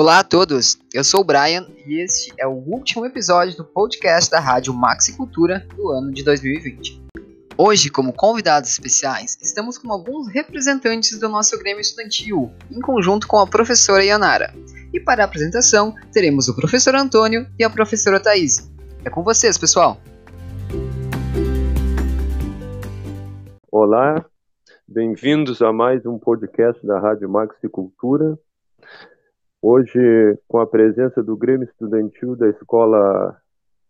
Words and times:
Olá 0.00 0.20
a 0.20 0.22
todos, 0.22 0.78
eu 0.94 1.02
sou 1.02 1.22
o 1.22 1.24
Brian 1.24 1.66
e 1.84 2.00
este 2.00 2.32
é 2.38 2.46
o 2.46 2.52
último 2.52 3.04
episódio 3.04 3.56
do 3.56 3.64
podcast 3.64 4.30
da 4.30 4.38
Rádio 4.38 4.72
Maxi 4.72 5.16
Cultura 5.16 5.66
do 5.74 5.90
ano 5.90 6.12
de 6.12 6.22
2020. 6.22 7.02
Hoje, 7.56 7.90
como 7.90 8.12
convidados 8.12 8.70
especiais, 8.70 9.36
estamos 9.42 9.76
com 9.76 9.90
alguns 9.90 10.28
representantes 10.28 11.18
do 11.18 11.28
nosso 11.28 11.58
Grêmio 11.58 11.80
Estudantil, 11.80 12.48
em 12.70 12.80
conjunto 12.80 13.26
com 13.26 13.38
a 13.38 13.46
professora 13.48 14.04
Yanara. 14.04 14.54
E 14.94 15.00
para 15.00 15.24
a 15.24 15.26
apresentação, 15.26 15.92
teremos 16.12 16.46
o 16.46 16.54
professor 16.54 16.94
Antônio 16.94 17.48
e 17.58 17.64
a 17.64 17.68
professora 17.68 18.20
Thaís. 18.20 18.70
É 19.04 19.10
com 19.10 19.24
vocês, 19.24 19.58
pessoal! 19.58 20.00
Olá, 23.68 24.24
bem-vindos 24.86 25.60
a 25.60 25.72
mais 25.72 26.06
um 26.06 26.20
podcast 26.20 26.86
da 26.86 27.00
Rádio 27.00 27.28
Maxi 27.28 27.68
Cultura. 27.68 28.38
Hoje, 29.60 30.38
com 30.46 30.60
a 30.60 30.66
presença 30.66 31.20
do 31.20 31.36
Grêmio 31.36 31.68
Estudantil 31.68 32.36
da 32.36 32.48
Escola 32.48 33.36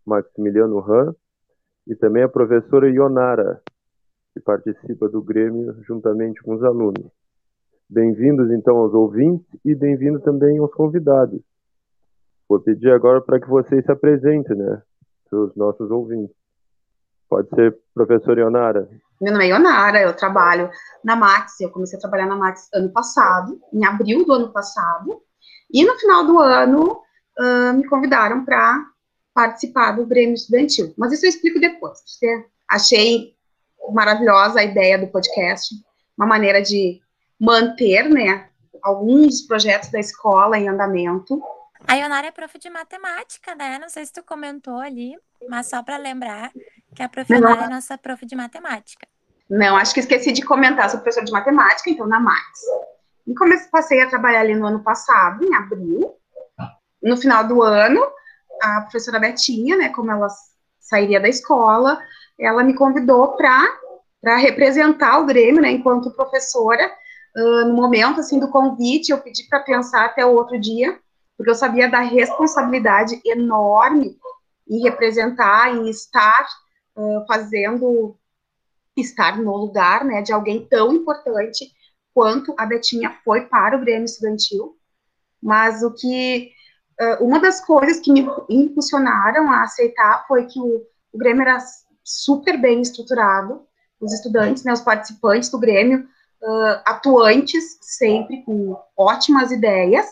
Maximiliano 0.06 0.80
Ram 0.80 1.14
e 1.86 1.94
também 1.94 2.22
a 2.22 2.28
professora 2.28 2.88
Ionara, 2.88 3.60
que 4.32 4.40
participa 4.40 5.10
do 5.10 5.22
Grêmio 5.22 5.76
juntamente 5.86 6.42
com 6.42 6.54
os 6.54 6.64
alunos. 6.64 7.12
Bem-vindos, 7.86 8.50
então, 8.50 8.78
aos 8.78 8.94
ouvintes 8.94 9.46
e 9.62 9.74
bem-vindo 9.74 10.20
também 10.20 10.56
aos 10.58 10.72
convidados. 10.72 11.42
Vou 12.48 12.60
pedir 12.60 12.90
agora 12.90 13.20
para 13.20 13.38
que 13.38 13.46
vocês 13.46 13.84
se 13.84 13.92
apresentem, 13.92 14.56
né, 14.56 14.82
os 15.30 15.54
nossos 15.54 15.90
ouvintes. 15.90 16.34
Pode 17.28 17.50
ser, 17.50 17.78
professora 17.92 18.40
Ionara. 18.40 18.88
Meu 19.20 19.34
nome 19.34 19.44
é 19.44 19.48
Ionara, 19.48 20.00
eu 20.00 20.16
trabalho 20.16 20.70
na 21.04 21.14
Max, 21.14 21.60
eu 21.60 21.70
comecei 21.70 21.98
a 21.98 22.00
trabalhar 22.00 22.26
na 22.26 22.36
Max 22.36 22.70
ano 22.72 22.90
passado, 22.90 23.60
em 23.70 23.84
abril 23.84 24.24
do 24.24 24.32
ano 24.32 24.50
passado, 24.50 25.27
e 25.70 25.84
no 25.84 25.98
final 25.98 26.26
do 26.26 26.38
ano, 26.38 27.02
uh, 27.38 27.72
me 27.74 27.86
convidaram 27.86 28.44
para 28.44 28.86
participar 29.34 29.92
do 29.92 30.06
Grêmio 30.06 30.34
Estudantil. 30.34 30.94
Mas 30.96 31.12
isso 31.12 31.26
eu 31.26 31.30
explico 31.30 31.60
depois. 31.60 32.00
Porque 32.00 32.46
achei 32.68 33.34
maravilhosa 33.92 34.60
a 34.60 34.64
ideia 34.64 34.98
do 34.98 35.06
podcast, 35.06 35.74
uma 36.16 36.26
maneira 36.26 36.60
de 36.60 37.00
manter, 37.40 38.08
né, 38.08 38.48
alguns 38.82 39.42
projetos 39.42 39.90
da 39.90 40.00
escola 40.00 40.58
em 40.58 40.68
andamento. 40.68 41.40
A 41.86 41.94
Ionara 41.94 42.26
é 42.26 42.30
prof 42.30 42.58
de 42.58 42.68
matemática, 42.68 43.54
né? 43.54 43.78
Não 43.78 43.88
sei 43.88 44.04
se 44.04 44.12
tu 44.12 44.22
comentou 44.22 44.78
ali, 44.78 45.16
mas 45.48 45.68
só 45.68 45.82
para 45.82 45.96
lembrar 45.96 46.50
que 46.94 47.02
a 47.02 47.08
prof 47.08 47.32
Ionara 47.32 47.66
é 47.66 47.68
nossa 47.68 47.96
prof 47.96 48.26
de 48.26 48.34
matemática. 48.34 49.06
Não, 49.48 49.76
acho 49.76 49.94
que 49.94 50.00
esqueci 50.00 50.32
de 50.32 50.42
comentar, 50.42 50.90
sou 50.90 51.00
professora 51.00 51.24
de 51.24 51.32
matemática, 51.32 51.88
então 51.88 52.06
na 52.06 52.20
Max. 52.20 52.60
E 53.28 53.34
comecei, 53.34 53.68
passei 53.68 54.00
a 54.00 54.08
trabalhar 54.08 54.40
ali 54.40 54.54
no 54.54 54.66
ano 54.66 54.82
passado, 54.82 55.44
em 55.44 55.54
abril. 55.54 56.14
No 57.02 57.14
final 57.14 57.46
do 57.46 57.62
ano, 57.62 58.00
a 58.62 58.80
professora 58.80 59.20
Betinha, 59.20 59.76
né, 59.76 59.90
como 59.90 60.10
ela 60.10 60.28
sairia 60.80 61.20
da 61.20 61.28
escola, 61.28 62.00
ela 62.40 62.64
me 62.64 62.74
convidou 62.74 63.36
para 63.36 64.36
representar 64.38 65.18
o 65.18 65.26
Grêmio, 65.26 65.60
né, 65.60 65.70
enquanto 65.72 66.10
professora. 66.10 66.90
Uh, 67.36 67.66
no 67.66 67.74
momento, 67.74 68.20
assim, 68.20 68.40
do 68.40 68.48
convite, 68.48 69.12
eu 69.12 69.18
pedi 69.18 69.46
para 69.46 69.60
pensar 69.60 70.06
até 70.06 70.24
o 70.24 70.32
outro 70.32 70.58
dia, 70.58 70.98
porque 71.36 71.50
eu 71.50 71.54
sabia 71.54 71.88
da 71.88 72.00
responsabilidade 72.00 73.20
enorme 73.26 74.16
em 74.66 74.82
representar, 74.82 75.76
em 75.76 75.90
estar 75.90 76.48
uh, 76.96 77.26
fazendo, 77.26 78.16
estar 78.96 79.36
no 79.36 79.54
lugar, 79.54 80.02
né, 80.02 80.22
de 80.22 80.32
alguém 80.32 80.66
tão 80.66 80.94
importante 80.94 81.70
quanto 82.18 82.52
a 82.58 82.66
Betinha 82.66 83.16
foi 83.24 83.42
para 83.42 83.76
o 83.76 83.80
Grêmio 83.80 84.06
Estudantil, 84.06 84.76
mas 85.40 85.84
o 85.84 85.94
que 85.94 86.50
uma 87.20 87.38
das 87.38 87.64
coisas 87.64 88.00
que 88.00 88.12
me 88.12 88.26
impulsionaram 88.50 89.52
a 89.52 89.62
aceitar 89.62 90.26
foi 90.26 90.46
que 90.46 90.58
o, 90.58 90.82
o 91.12 91.16
Grêmio 91.16 91.42
era 91.42 91.60
super 92.02 92.60
bem 92.60 92.80
estruturado, 92.80 93.64
os 94.00 94.12
estudantes, 94.12 94.64
né, 94.64 94.72
os 94.72 94.80
participantes 94.80 95.48
do 95.48 95.60
Grêmio, 95.60 96.08
uh, 96.42 96.82
atuantes, 96.84 97.78
sempre 97.82 98.42
com 98.42 98.76
ótimas 98.96 99.52
ideias, 99.52 100.04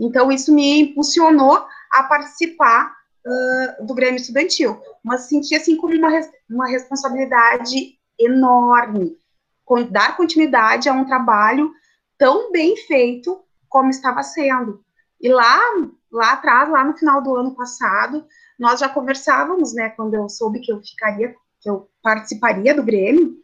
então 0.00 0.32
isso 0.32 0.52
me 0.52 0.80
impulsionou 0.80 1.64
a 1.92 2.02
participar 2.02 2.96
uh, 3.24 3.86
do 3.86 3.94
Grêmio 3.94 4.16
Estudantil, 4.16 4.76
mas 5.04 5.28
senti 5.28 5.54
assim 5.54 5.76
como 5.76 5.94
uma, 5.94 6.08
uma 6.50 6.66
responsabilidade 6.66 7.96
enorme, 8.18 9.16
dar 9.90 10.16
continuidade 10.16 10.88
a 10.88 10.92
um 10.92 11.04
trabalho 11.04 11.72
tão 12.18 12.52
bem 12.52 12.76
feito 12.76 13.42
como 13.68 13.90
estava 13.90 14.22
sendo. 14.22 14.84
E 15.20 15.28
lá, 15.28 15.58
lá 16.10 16.32
atrás, 16.32 16.68
lá 16.68 16.84
no 16.84 16.96
final 16.96 17.22
do 17.22 17.34
ano 17.36 17.54
passado, 17.54 18.26
nós 18.58 18.80
já 18.80 18.88
conversávamos, 18.88 19.72
né, 19.74 19.90
quando 19.90 20.14
eu 20.14 20.28
soube 20.28 20.60
que 20.60 20.72
eu 20.72 20.80
ficaria, 20.80 21.34
que 21.60 21.70
eu 21.70 21.88
participaria 22.02 22.74
do 22.74 22.82
Grêmio, 22.82 23.36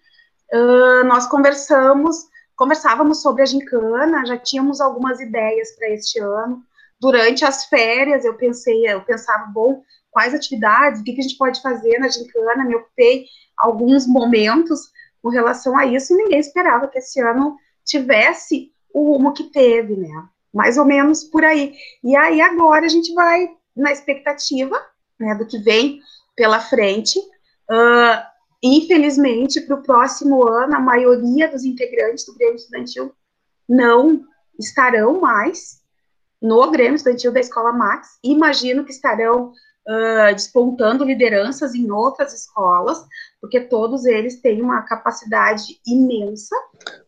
uh, 0.52 1.04
nós 1.06 1.26
conversamos, 1.26 2.26
conversávamos 2.56 3.22
sobre 3.22 3.42
a 3.42 3.46
gincana, 3.46 4.26
já 4.26 4.36
tínhamos 4.36 4.80
algumas 4.80 5.20
ideias 5.20 5.72
para 5.76 5.88
este 5.90 6.18
ano. 6.18 6.62
Durante 7.00 7.44
as 7.44 7.64
férias, 7.66 8.24
eu 8.24 8.34
pensei, 8.34 8.88
eu 8.88 9.00
pensava, 9.02 9.46
bom, 9.46 9.82
quais 10.10 10.34
atividades, 10.34 11.00
o 11.00 11.04
que, 11.04 11.12
que 11.12 11.20
a 11.20 11.22
gente 11.22 11.38
pode 11.38 11.62
fazer 11.62 11.98
na 11.98 12.08
gincana, 12.08 12.64
me 12.64 12.74
ocupei 12.74 13.26
alguns 13.56 14.06
momentos 14.06 14.90
com 15.22 15.28
relação 15.28 15.76
a 15.76 15.86
isso, 15.86 16.12
e 16.12 16.16
ninguém 16.16 16.38
esperava 16.38 16.88
que 16.88 16.98
esse 16.98 17.20
ano 17.20 17.56
tivesse 17.84 18.72
o 18.92 19.12
rumo 19.12 19.32
que 19.32 19.44
teve, 19.44 19.96
né? 19.96 20.28
Mais 20.52 20.78
ou 20.78 20.84
menos 20.84 21.24
por 21.24 21.44
aí. 21.44 21.74
E 22.02 22.16
aí 22.16 22.40
agora 22.40 22.86
a 22.86 22.88
gente 22.88 23.12
vai 23.14 23.48
na 23.76 23.92
expectativa, 23.92 24.80
né, 25.18 25.34
do 25.34 25.46
que 25.46 25.58
vem 25.58 26.00
pela 26.36 26.60
frente. 26.60 27.18
Uh, 27.70 28.22
infelizmente, 28.62 29.60
para 29.60 29.76
o 29.76 29.82
próximo 29.82 30.46
ano, 30.46 30.76
a 30.76 30.80
maioria 30.80 31.48
dos 31.48 31.64
integrantes 31.64 32.24
do 32.24 32.34
Grêmio 32.34 32.56
Estudantil 32.56 33.12
não 33.68 34.24
estarão 34.58 35.20
mais 35.20 35.80
no 36.40 36.70
Grêmio 36.70 36.96
Estudantil 36.96 37.32
da 37.32 37.40
Escola 37.40 37.72
Max. 37.72 38.18
Imagino 38.22 38.84
que 38.84 38.92
estarão 38.92 39.52
uh, 39.88 40.34
despontando 40.34 41.04
lideranças 41.04 41.74
em 41.74 41.90
outras 41.90 42.34
escolas, 42.34 43.02
porque 43.40 43.60
todos 43.60 44.04
eles 44.04 44.40
têm 44.40 44.60
uma 44.60 44.82
capacidade 44.82 45.80
imensa. 45.86 46.54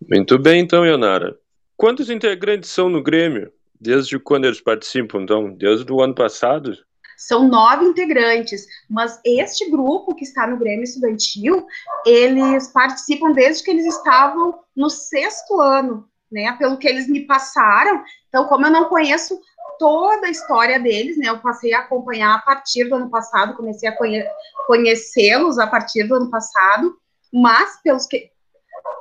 Muito 0.09 0.39
bem, 0.39 0.63
então, 0.63 0.87
Ionara. 0.87 1.37
Quantos 1.77 2.11
integrantes 2.11 2.71
são 2.71 2.89
no 2.89 3.03
Grêmio? 3.03 3.53
Desde 3.79 4.19
quando 4.19 4.45
eles 4.45 4.61
participam, 4.61 5.23
então? 5.23 5.55
Desde 5.55 5.91
o 5.93 6.03
ano 6.03 6.15
passado? 6.15 6.73
São 7.17 7.49
nove 7.49 7.85
integrantes, 7.85 8.67
mas 8.89 9.21
este 9.25 9.71
grupo 9.71 10.15
que 10.15 10.25
está 10.25 10.47
no 10.47 10.59
Grêmio 10.59 10.85
Estudantil, 10.85 11.67
eles 12.07 12.69
participam 12.69 13.33
desde 13.33 13.63
que 13.63 13.71
eles 13.71 13.87
estavam 13.87 14.59
no 14.75 14.89
sexto 14.89 15.61
ano, 15.61 16.09
né? 16.33 16.53
Pelo 16.59 16.79
que 16.79 16.89
eles 16.89 17.09
me 17.09 17.27
passaram. 17.27 18.03
Então, 18.29 18.47
como 18.47 18.67
eu 18.67 18.71
não 18.71 18.85
conheço 18.87 19.39
toda 19.81 20.27
a 20.27 20.31
história 20.31 20.79
deles, 20.79 21.17
né? 21.17 21.31
Eu 21.31 21.39
passei 21.39 21.73
a 21.73 21.81
acompanhar 21.81 22.35
a 22.35 22.43
partir 22.43 22.85
do 22.85 22.97
ano 22.97 23.09
passado, 23.09 23.57
comecei 23.57 23.89
a 23.89 23.97
conhe 23.97 24.23
conhecê-los 24.67 25.59
a 25.59 25.67
partir 25.67 26.05
do 26.05 26.17
ano 26.17 26.31
passado, 26.31 26.95
mas 27.33 27.81
pelos 27.83 28.07
que, 28.07 28.31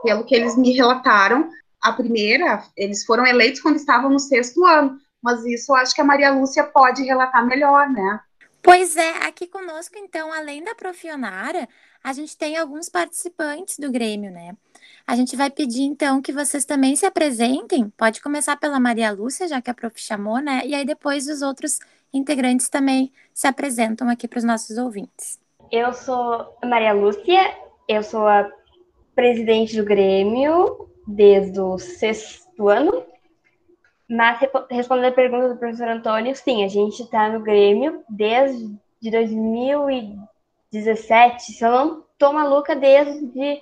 pelo 0.01 0.23
que 0.23 0.33
eles 0.33 0.55
me 0.55 0.71
relataram, 0.71 1.49
a 1.81 1.91
primeira, 1.91 2.63
eles 2.77 3.05
foram 3.05 3.27
eleitos 3.27 3.61
quando 3.61 3.75
estavam 3.75 4.09
no 4.09 4.19
sexto 4.19 4.65
ano, 4.65 4.97
mas 5.21 5.45
isso 5.45 5.73
eu 5.73 5.75
acho 5.75 5.93
que 5.93 6.01
a 6.01 6.05
Maria 6.05 6.31
Lúcia 6.31 6.63
pode 6.63 7.03
relatar 7.03 7.45
melhor, 7.45 7.89
né? 7.89 8.21
Pois 8.61 8.95
é, 8.95 9.25
aqui 9.25 9.47
conosco, 9.47 9.95
então, 9.97 10.31
além 10.31 10.63
da 10.63 10.75
Profionara, 10.75 11.67
a 12.03 12.13
gente 12.13 12.37
tem 12.37 12.57
alguns 12.57 12.87
participantes 12.87 13.77
do 13.77 13.91
Grêmio, 13.91 14.31
né? 14.31 14.55
A 15.09 15.15
gente 15.15 15.35
vai 15.35 15.49
pedir, 15.49 15.81
então, 15.81 16.21
que 16.21 16.31
vocês 16.31 16.65
também 16.65 16.95
se 16.95 17.03
apresentem. 17.03 17.89
Pode 17.97 18.21
começar 18.21 18.55
pela 18.57 18.79
Maria 18.79 19.11
Lúcia, 19.11 19.47
já 19.47 19.59
que 19.59 19.71
a 19.71 19.73
prof 19.73 19.99
chamou, 19.99 20.37
né? 20.37 20.61
E 20.63 20.75
aí 20.75 20.85
depois 20.85 21.27
os 21.27 21.41
outros 21.41 21.79
integrantes 22.13 22.69
também 22.69 23.11
se 23.33 23.47
apresentam 23.47 24.07
aqui 24.07 24.27
para 24.27 24.37
os 24.37 24.43
nossos 24.43 24.77
ouvintes. 24.77 25.39
Eu 25.71 25.93
sou 25.93 26.55
Maria 26.63 26.93
Lúcia, 26.93 27.57
eu 27.87 28.03
sou 28.03 28.27
a 28.27 28.47
presidente 29.15 29.75
do 29.75 29.83
Grêmio 29.83 30.91
desde 31.07 31.59
o 31.59 31.79
sexto 31.79 32.69
ano. 32.69 33.03
Mas 34.07 34.39
respondendo 34.69 35.07
a 35.07 35.11
pergunta 35.11 35.49
do 35.49 35.57
professor 35.57 35.87
Antônio, 35.87 36.35
sim, 36.35 36.63
a 36.63 36.67
gente 36.67 37.01
está 37.01 37.29
no 37.29 37.39
Grêmio 37.39 38.03
desde 38.07 38.77
2017, 39.01 41.51
se 41.51 41.65
eu 41.65 41.71
não 41.71 42.03
estou 42.13 42.31
maluca, 42.31 42.75
desde 42.75 43.59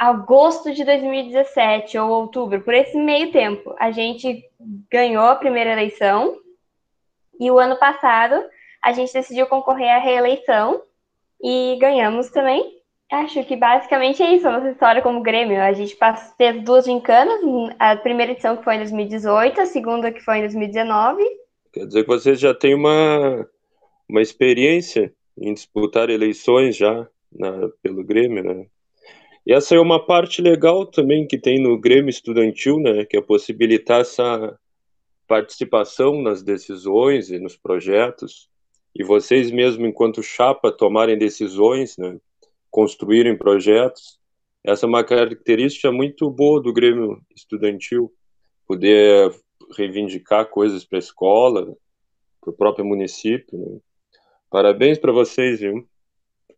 agosto 0.00 0.72
de 0.72 0.82
2017 0.82 1.98
ou 1.98 2.08
outubro, 2.08 2.62
por 2.62 2.72
esse 2.72 2.96
meio 2.96 3.30
tempo, 3.30 3.74
a 3.78 3.90
gente 3.90 4.42
ganhou 4.90 5.26
a 5.26 5.36
primeira 5.36 5.72
eleição 5.72 6.38
e 7.38 7.50
o 7.50 7.58
ano 7.58 7.76
passado 7.76 8.42
a 8.82 8.94
gente 8.94 9.12
decidiu 9.12 9.46
concorrer 9.46 9.90
à 9.90 9.98
reeleição 9.98 10.80
e 11.42 11.76
ganhamos 11.78 12.30
também. 12.30 12.80
Acho 13.12 13.44
que 13.44 13.54
basicamente 13.54 14.22
é 14.22 14.34
isso, 14.34 14.48
a 14.48 14.52
nossa 14.52 14.70
história 14.70 15.02
como 15.02 15.20
Grêmio. 15.20 15.60
A 15.60 15.74
gente 15.74 15.94
fez 16.38 16.64
duas 16.64 16.86
gincanas, 16.86 17.38
a 17.78 17.94
primeira 17.94 18.32
edição 18.32 18.56
que 18.56 18.64
foi 18.64 18.76
em 18.76 18.78
2018, 18.78 19.60
a 19.60 19.66
segunda 19.66 20.10
que 20.10 20.20
foi 20.20 20.38
em 20.38 20.42
2019. 20.42 21.22
Quer 21.74 21.86
dizer 21.86 22.04
que 22.04 22.08
vocês 22.08 22.40
já 22.40 22.54
têm 22.54 22.74
uma, 22.74 23.46
uma 24.08 24.22
experiência 24.22 25.12
em 25.36 25.52
disputar 25.52 26.08
eleições 26.08 26.74
já 26.74 27.06
na, 27.30 27.68
pelo 27.82 28.02
Grêmio, 28.02 28.42
né? 28.42 28.66
E 29.46 29.52
essa 29.52 29.74
é 29.74 29.80
uma 29.80 30.04
parte 30.04 30.42
legal 30.42 30.86
também 30.86 31.26
que 31.26 31.38
tem 31.38 31.60
no 31.60 31.78
Grêmio 31.78 32.10
Estudantil, 32.10 32.78
né? 32.78 33.04
Que 33.04 33.16
é 33.16 33.22
possibilitar 33.22 34.00
essa 34.00 34.58
participação 35.26 36.20
nas 36.20 36.42
decisões 36.42 37.30
e 37.30 37.38
nos 37.38 37.56
projetos. 37.56 38.48
E 38.94 39.04
vocês 39.04 39.50
mesmo, 39.50 39.86
enquanto 39.86 40.22
chapa, 40.22 40.72
tomarem 40.72 41.16
decisões, 41.16 41.96
né? 41.96 42.18
construírem 42.70 43.36
projetos. 43.36 44.18
Essa 44.62 44.86
é 44.86 44.88
uma 44.88 45.02
característica 45.02 45.90
muito 45.90 46.30
boa 46.30 46.62
do 46.62 46.72
Grêmio 46.72 47.20
Estudantil, 47.34 48.12
poder 48.66 49.34
reivindicar 49.76 50.46
coisas 50.46 50.84
para 50.84 50.98
a 50.98 51.00
escola, 51.00 51.76
para 52.40 52.50
o 52.50 52.56
próprio 52.56 52.84
município. 52.84 53.58
Né? 53.58 53.78
Parabéns 54.50 54.98
para 54.98 55.12
vocês, 55.12 55.60
viu? 55.60 55.88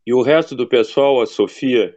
E 0.07 0.13
o 0.13 0.23
resto 0.23 0.55
do 0.55 0.67
pessoal, 0.67 1.21
a 1.21 1.27
Sofia, 1.27 1.97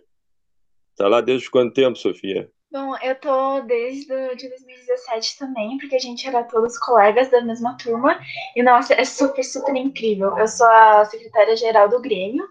tá 0.95 1.07
lá 1.07 1.21
desde 1.21 1.49
quanto 1.49 1.73
tempo, 1.73 1.97
Sofia? 1.97 2.49
Bom, 2.71 2.93
eu 3.01 3.15
tô 3.15 3.61
desde 3.61 4.35
de 4.35 4.49
2017 4.49 5.37
também, 5.39 5.77
porque 5.77 5.95
a 5.95 5.99
gente 5.99 6.27
era 6.27 6.43
todos 6.43 6.77
colegas 6.77 7.29
da 7.29 7.41
mesma 7.41 7.77
turma. 7.77 8.19
E 8.53 8.61
nossa, 8.61 8.93
é 8.93 9.05
super, 9.05 9.43
super 9.43 9.75
incrível. 9.75 10.37
Eu 10.37 10.47
sou 10.47 10.67
a 10.67 11.05
secretária-geral 11.05 11.87
do 11.87 12.01
Grêmio 12.01 12.45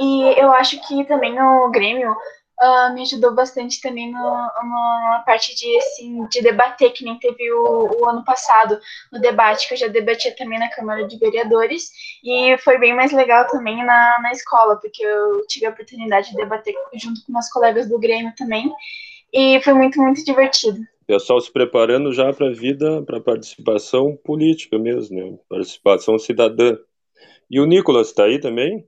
e 0.00 0.34
eu 0.36 0.50
acho 0.52 0.80
que 0.88 1.04
também 1.04 1.40
o 1.40 1.70
Grêmio 1.70 2.16
uh, 2.60 2.94
me 2.94 3.02
ajudou 3.02 3.34
bastante 3.34 3.80
também 3.80 4.10
no, 4.10 4.18
no, 4.18 5.10
na 5.10 5.22
parte 5.24 5.54
de, 5.54 5.76
assim, 5.78 6.26
de 6.28 6.42
debater, 6.42 6.92
que 6.92 7.04
nem 7.04 7.18
teve 7.18 7.50
o, 7.52 8.00
o, 8.00 8.08
ano 8.08 8.24
passado, 8.24 8.78
no 9.12 9.20
debate, 9.20 9.68
que 9.68 9.74
eu 9.74 9.78
já 9.78 9.88
debati 9.88 10.30
também 10.36 10.58
na 10.58 10.70
Câmara 10.70 11.06
de 11.06 11.18
Vereadores, 11.18 11.90
e 12.24 12.56
foi 12.58 12.78
bem 12.78 12.94
mais 12.94 13.12
legal 13.12 13.46
também 13.46 13.84
na, 13.84 14.18
na 14.20 14.32
escola, 14.32 14.76
porque 14.76 15.04
eu 15.04 15.46
tive 15.46 15.66
a 15.66 15.70
oportunidade 15.70 16.30
de 16.30 16.36
debater 16.36 16.74
junto 16.94 17.24
com 17.24 17.32
meus 17.32 17.48
colegas 17.50 17.88
do 17.88 17.98
Grêmio 17.98 18.32
também, 18.36 18.70
e 19.32 19.60
foi 19.62 19.74
muito, 19.74 20.00
muito 20.00 20.24
divertido. 20.24 20.78
Pessoal 21.06 21.40
se 21.40 21.50
preparando 21.50 22.12
já 22.12 22.32
para 22.34 22.48
a 22.48 22.52
vida, 22.52 23.02
para 23.02 23.20
participação 23.20 24.14
política 24.22 24.78
mesmo, 24.78 25.16
né? 25.16 25.38
participação 25.48 26.18
cidadã. 26.18 26.76
E 27.50 27.58
o 27.58 27.64
Nicolas 27.64 28.08
está 28.08 28.24
aí 28.24 28.38
também? 28.38 28.86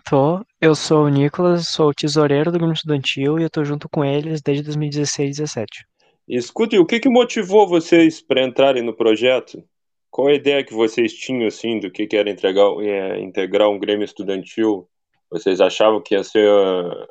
Tô, 0.00 0.40
eu 0.58 0.74
sou 0.74 1.04
o 1.04 1.08
Nicolas, 1.08 1.68
sou 1.68 1.90
o 1.90 1.94
tesoureiro 1.94 2.50
do 2.50 2.58
grupo 2.58 2.72
estudantil 2.72 3.38
e 3.38 3.42
eu 3.42 3.50
tô 3.50 3.62
junto 3.62 3.90
com 3.90 4.02
eles 4.02 4.40
desde 4.40 4.64
2016 4.64 5.36
e 5.36 5.40
2017. 5.40 5.86
Escute, 6.26 6.78
o 6.78 6.86
que, 6.86 6.98
que 6.98 7.10
motivou 7.10 7.68
vocês 7.68 8.22
para 8.22 8.42
entrarem 8.42 8.82
no 8.82 8.94
projeto? 8.94 9.62
Qual 10.10 10.28
a 10.28 10.34
ideia 10.34 10.64
que 10.64 10.72
vocês 10.72 11.12
tinham 11.12 11.46
assim 11.46 11.78
do 11.78 11.90
que, 11.90 12.06
que 12.06 12.16
era 12.16 12.30
entregar, 12.30 12.68
é, 12.80 13.20
integrar 13.20 13.68
um 13.68 13.78
grêmio 13.78 14.04
estudantil? 14.04 14.88
Vocês 15.30 15.60
achavam 15.60 16.00
que 16.00 16.14
ia 16.14 16.24
ser 16.24 16.48
uh, 16.48 17.06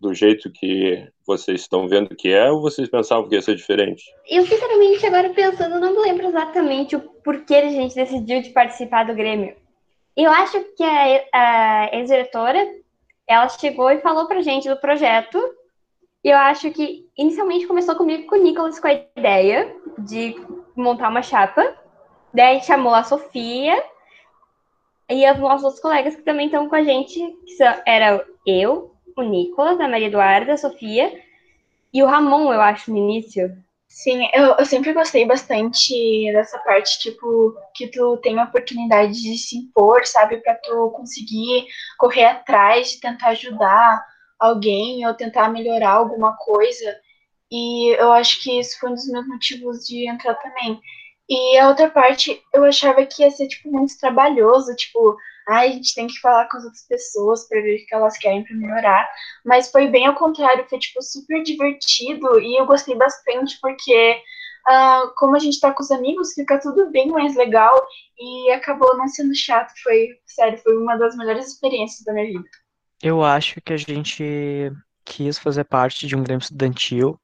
do 0.00 0.12
jeito 0.12 0.50
que 0.50 1.06
vocês 1.24 1.60
estão 1.60 1.88
vendo 1.88 2.16
que 2.16 2.28
é 2.32 2.50
ou 2.50 2.60
vocês 2.60 2.88
pensavam 2.88 3.28
que 3.28 3.36
ia 3.36 3.42
ser 3.42 3.54
diferente? 3.54 4.02
Eu, 4.28 4.44
sinceramente, 4.44 5.06
agora 5.06 5.30
pensando, 5.30 5.78
não 5.78 5.92
me 5.92 6.00
lembro 6.00 6.26
exatamente 6.26 6.96
o 6.96 7.00
porquê 7.00 7.54
a 7.54 7.68
gente 7.68 7.94
decidiu 7.94 8.42
de 8.42 8.50
participar 8.50 9.04
do 9.04 9.14
Grêmio. 9.14 9.54
Eu 10.16 10.30
acho 10.30 10.60
que 10.76 10.82
a, 10.82 11.24
a 11.32 11.96
ex-diretora, 11.96 12.58
ela 13.26 13.48
chegou 13.48 13.90
e 13.90 14.00
falou 14.00 14.26
pra 14.26 14.42
gente 14.42 14.68
do 14.68 14.76
projeto. 14.76 15.38
E 16.22 16.28
eu 16.30 16.36
acho 16.36 16.70
que 16.70 17.08
inicialmente 17.16 17.66
começou 17.66 17.96
comigo 17.96 18.26
com 18.26 18.36
o 18.36 18.42
Nicolas 18.42 18.78
com 18.78 18.86
a 18.86 18.92
ideia 18.92 19.74
de 19.98 20.34
montar 20.76 21.08
uma 21.08 21.22
chapa. 21.22 21.76
Daí 22.32 22.62
chamou 22.62 22.94
a 22.94 23.04
Sofia 23.04 23.82
e 25.10 25.30
os 25.30 25.38
nossos 25.38 25.64
outros 25.64 25.82
colegas 25.82 26.16
que 26.16 26.22
também 26.22 26.46
estão 26.46 26.68
com 26.68 26.74
a 26.74 26.82
gente, 26.82 27.20
que 27.44 27.52
são, 27.52 27.74
era 27.86 28.24
eu, 28.46 28.94
o 29.16 29.22
Nicolas, 29.22 29.78
a 29.78 29.86
Maria 29.86 30.06
Eduarda, 30.06 30.54
a 30.54 30.56
Sofia 30.56 31.12
e 31.92 32.02
o 32.02 32.06
Ramon, 32.06 32.52
eu 32.52 32.60
acho, 32.60 32.90
no 32.90 32.98
início. 32.98 33.56
Sim, 33.94 34.28
eu, 34.34 34.56
eu 34.58 34.66
sempre 34.66 34.92
gostei 34.92 35.24
bastante 35.24 35.94
dessa 36.32 36.58
parte, 36.58 36.98
tipo, 36.98 37.54
que 37.76 37.86
tu 37.86 38.16
tem 38.18 38.36
a 38.40 38.44
oportunidade 38.44 39.12
de 39.12 39.38
se 39.38 39.56
impor, 39.56 40.04
sabe, 40.04 40.38
para 40.38 40.56
tu 40.56 40.90
conseguir 40.90 41.64
correr 41.96 42.24
atrás 42.24 42.90
de 42.90 43.00
tentar 43.00 43.28
ajudar 43.28 44.04
alguém 44.38 45.06
ou 45.06 45.14
tentar 45.14 45.48
melhorar 45.48 45.92
alguma 45.92 46.36
coisa. 46.36 46.96
E 47.52 47.94
eu 48.00 48.12
acho 48.12 48.42
que 48.42 48.58
isso 48.58 48.76
foi 48.80 48.90
um 48.90 48.94
dos 48.94 49.06
meus 49.08 49.28
motivos 49.28 49.86
de 49.86 50.08
entrar 50.08 50.34
também. 50.34 50.80
E 51.28 51.56
a 51.58 51.68
outra 51.68 51.88
parte, 51.88 52.42
eu 52.52 52.64
achava 52.64 53.06
que 53.06 53.22
ia 53.22 53.30
ser, 53.30 53.46
tipo, 53.46 53.70
muito 53.70 53.96
trabalhoso, 54.00 54.74
tipo, 54.74 55.16
ai, 55.48 55.68
a 55.68 55.72
gente 55.72 55.94
tem 55.94 56.06
que 56.06 56.18
falar 56.20 56.48
com 56.48 56.56
as 56.56 56.64
outras 56.64 56.86
pessoas 56.86 57.48
para 57.48 57.60
ver 57.60 57.76
o 57.76 57.86
que 57.86 57.94
elas 57.94 58.16
querem 58.18 58.44
para 58.44 58.56
melhorar. 58.56 59.08
Mas 59.44 59.70
foi 59.70 59.88
bem 59.88 60.06
ao 60.06 60.14
contrário, 60.14 60.66
foi, 60.68 60.78
tipo, 60.78 61.02
super 61.02 61.42
divertido 61.42 62.40
e 62.40 62.58
eu 62.58 62.66
gostei 62.66 62.94
bastante 62.96 63.58
porque, 63.60 64.16
uh, 64.68 65.14
como 65.16 65.36
a 65.36 65.38
gente 65.38 65.60
tá 65.60 65.72
com 65.72 65.82
os 65.82 65.90
amigos, 65.90 66.32
fica 66.34 66.60
tudo 66.60 66.90
bem 66.90 67.08
mais 67.08 67.36
legal 67.36 67.86
e 68.18 68.50
acabou 68.52 68.96
não 68.96 69.08
sendo 69.08 69.34
chato. 69.34 69.72
Foi, 69.82 70.08
sério, 70.26 70.58
foi 70.58 70.76
uma 70.76 70.96
das 70.96 71.16
melhores 71.16 71.46
experiências 71.48 72.04
da 72.04 72.12
minha 72.12 72.26
vida. 72.26 72.48
Eu 73.02 73.22
acho 73.22 73.60
que 73.60 73.72
a 73.72 73.76
gente 73.76 74.72
quis 75.04 75.38
fazer 75.38 75.64
parte 75.64 76.06
de 76.06 76.16
um 76.16 76.22
Grêmio 76.22 76.42
Estudantil 76.42 77.18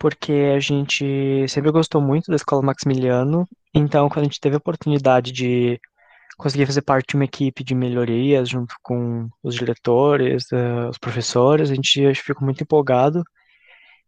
porque 0.00 0.32
a 0.56 0.58
gente 0.58 1.46
sempre 1.46 1.70
gostou 1.70 2.00
muito 2.00 2.30
da 2.30 2.36
Escola 2.36 2.62
Maximiliano, 2.62 3.46
então 3.74 4.08
quando 4.08 4.20
a 4.20 4.24
gente 4.24 4.40
teve 4.40 4.54
a 4.54 4.58
oportunidade 4.58 5.30
de 5.30 5.78
conseguir 6.40 6.66
fazer 6.66 6.82
parte 6.82 7.10
de 7.10 7.16
uma 7.16 7.24
equipe 7.24 7.62
de 7.62 7.74
melhorias 7.74 8.48
junto 8.48 8.74
com 8.82 9.28
os 9.42 9.54
diretores, 9.54 10.44
uh, 10.52 10.88
os 10.90 10.98
professores, 10.98 11.70
a 11.70 11.74
gente 11.74 12.14
ficou 12.14 12.44
muito 12.44 12.62
empolgado 12.62 13.22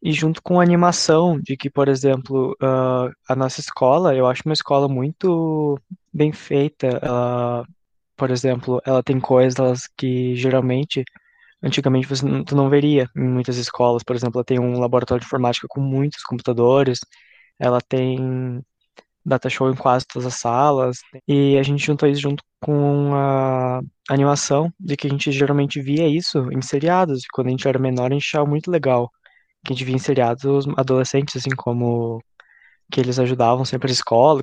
e 0.03 0.13
junto 0.13 0.43
com 0.43 0.59
a 0.61 0.63
animação 0.63 1.39
de 1.41 1.57
que, 1.57 1.71
por 1.71 1.89
exemplo, 1.89 2.53
uh, 2.63 3.13
a 3.29 3.37
nossa 3.37 3.61
escola, 3.61 4.15
eu 4.17 4.27
acho 4.27 4.43
uma 4.47 4.55
escola 4.55 4.89
muito 4.89 5.79
bem 6.13 6.33
feita. 6.33 6.87
Ela, 7.03 7.65
por 8.17 8.31
exemplo, 8.31 8.81
ela 8.85 9.03
tem 9.03 9.21
coisas 9.21 9.89
que 9.97 10.35
geralmente 10.37 11.05
antigamente 11.63 12.09
você 12.09 12.27
não, 12.27 12.45
tu 12.45 12.57
não 12.57 12.69
veria 12.71 13.09
em 13.17 13.29
muitas 13.29 13.57
escolas. 13.59 14.03
Por 14.03 14.17
exemplo, 14.17 14.39
ela 14.39 14.45
tem 14.45 14.59
um 14.59 14.81
laboratório 14.81 15.21
de 15.21 15.27
informática 15.27 15.67
com 15.69 15.81
muitos 15.81 16.23
computadores, 16.25 17.01
ela 17.59 17.81
tem 17.81 18.63
data 19.25 19.49
show 19.49 19.71
em 19.71 19.77
quase 19.77 20.07
todas 20.07 20.27
as 20.27 20.35
salas, 20.35 20.99
e 21.27 21.57
a 21.57 21.63
gente 21.63 21.85
juntou 21.85 22.09
isso 22.09 22.21
junto 22.21 22.43
com 22.61 23.15
a 23.15 23.81
animação, 24.09 24.73
de 24.79 24.97
que 24.97 25.07
a 25.07 25.11
gente 25.11 25.31
geralmente 25.33 25.81
via 25.81 26.09
isso 26.09 26.51
em 26.53 26.61
seriados, 26.63 27.23
quando 27.33 27.49
a 27.49 27.51
gente 27.51 27.67
era 27.67 27.79
menor 27.79 28.11
a 28.11 28.15
gente 28.15 28.27
achava 28.27 28.47
muito 28.49 28.71
legal, 28.71 29.11
que 29.65 29.73
a 29.73 29.77
gente 29.77 29.85
via 29.85 29.97
em 29.97 29.99
seriados 29.99 30.67
adolescentes, 30.77 31.37
assim 31.37 31.55
como 31.57 32.23
que 32.91 33.01
eles 33.01 33.19
ajudavam 33.19 33.65
sempre 33.65 33.91
a 33.91 33.93
escola, 33.93 34.43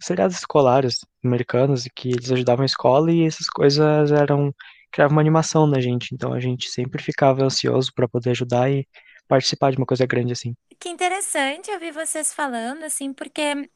seriados 0.00 0.36
escolares 0.36 1.00
americanos, 1.24 1.86
e 1.86 1.90
que 1.90 2.10
eles 2.10 2.30
ajudavam 2.30 2.62
a 2.62 2.66
escola, 2.66 3.10
e 3.10 3.26
essas 3.26 3.48
coisas 3.48 4.12
eram 4.12 4.54
criava 4.92 5.12
uma 5.12 5.20
animação 5.20 5.66
na 5.68 5.80
gente, 5.80 6.12
então 6.12 6.32
a 6.32 6.40
gente 6.40 6.68
sempre 6.68 7.02
ficava 7.02 7.44
ansioso 7.44 7.92
para 7.94 8.08
poder 8.08 8.30
ajudar 8.30 8.70
e 8.70 8.86
participar 9.28 9.70
de 9.70 9.76
uma 9.76 9.86
coisa 9.86 10.04
grande 10.04 10.32
assim. 10.32 10.54
Que 10.80 10.88
interessante 10.88 11.70
ouvir 11.70 11.92
vocês 11.92 12.34
falando, 12.34 12.82
assim, 12.82 13.12
porque 13.12 13.68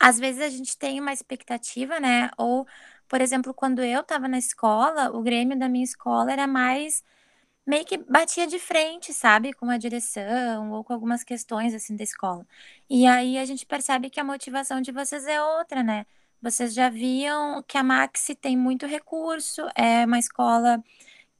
às 0.00 0.18
vezes 0.18 0.40
a 0.42 0.48
gente 0.48 0.76
tem 0.76 1.00
uma 1.00 1.12
expectativa, 1.12 2.00
né? 2.00 2.30
Ou, 2.38 2.66
por 3.08 3.20
exemplo, 3.20 3.54
quando 3.54 3.82
eu 3.82 4.00
estava 4.00 4.28
na 4.28 4.38
escola, 4.38 5.10
o 5.10 5.22
Grêmio 5.22 5.58
da 5.58 5.68
minha 5.68 5.84
escola 5.84 6.32
era 6.32 6.46
mais 6.46 7.02
meio 7.66 7.84
que 7.84 7.98
batia 7.98 8.46
de 8.46 8.58
frente, 8.58 9.12
sabe, 9.12 9.52
com 9.52 9.68
a 9.70 9.76
direção 9.78 10.72
ou 10.72 10.82
com 10.84 10.92
algumas 10.94 11.22
questões 11.24 11.74
assim 11.74 11.96
da 11.96 12.04
escola. 12.04 12.46
E 12.88 13.06
aí 13.06 13.38
a 13.38 13.44
gente 13.44 13.66
percebe 13.66 14.10
que 14.10 14.18
a 14.20 14.24
motivação 14.24 14.80
de 14.80 14.90
vocês 14.92 15.26
é 15.26 15.42
outra, 15.42 15.82
né? 15.82 16.06
Vocês 16.40 16.72
já 16.74 16.88
viam 16.88 17.62
que 17.64 17.76
a 17.76 17.82
Maxi 17.82 18.34
tem 18.34 18.56
muito 18.56 18.86
recurso, 18.86 19.62
é 19.74 20.06
uma 20.06 20.18
escola 20.18 20.82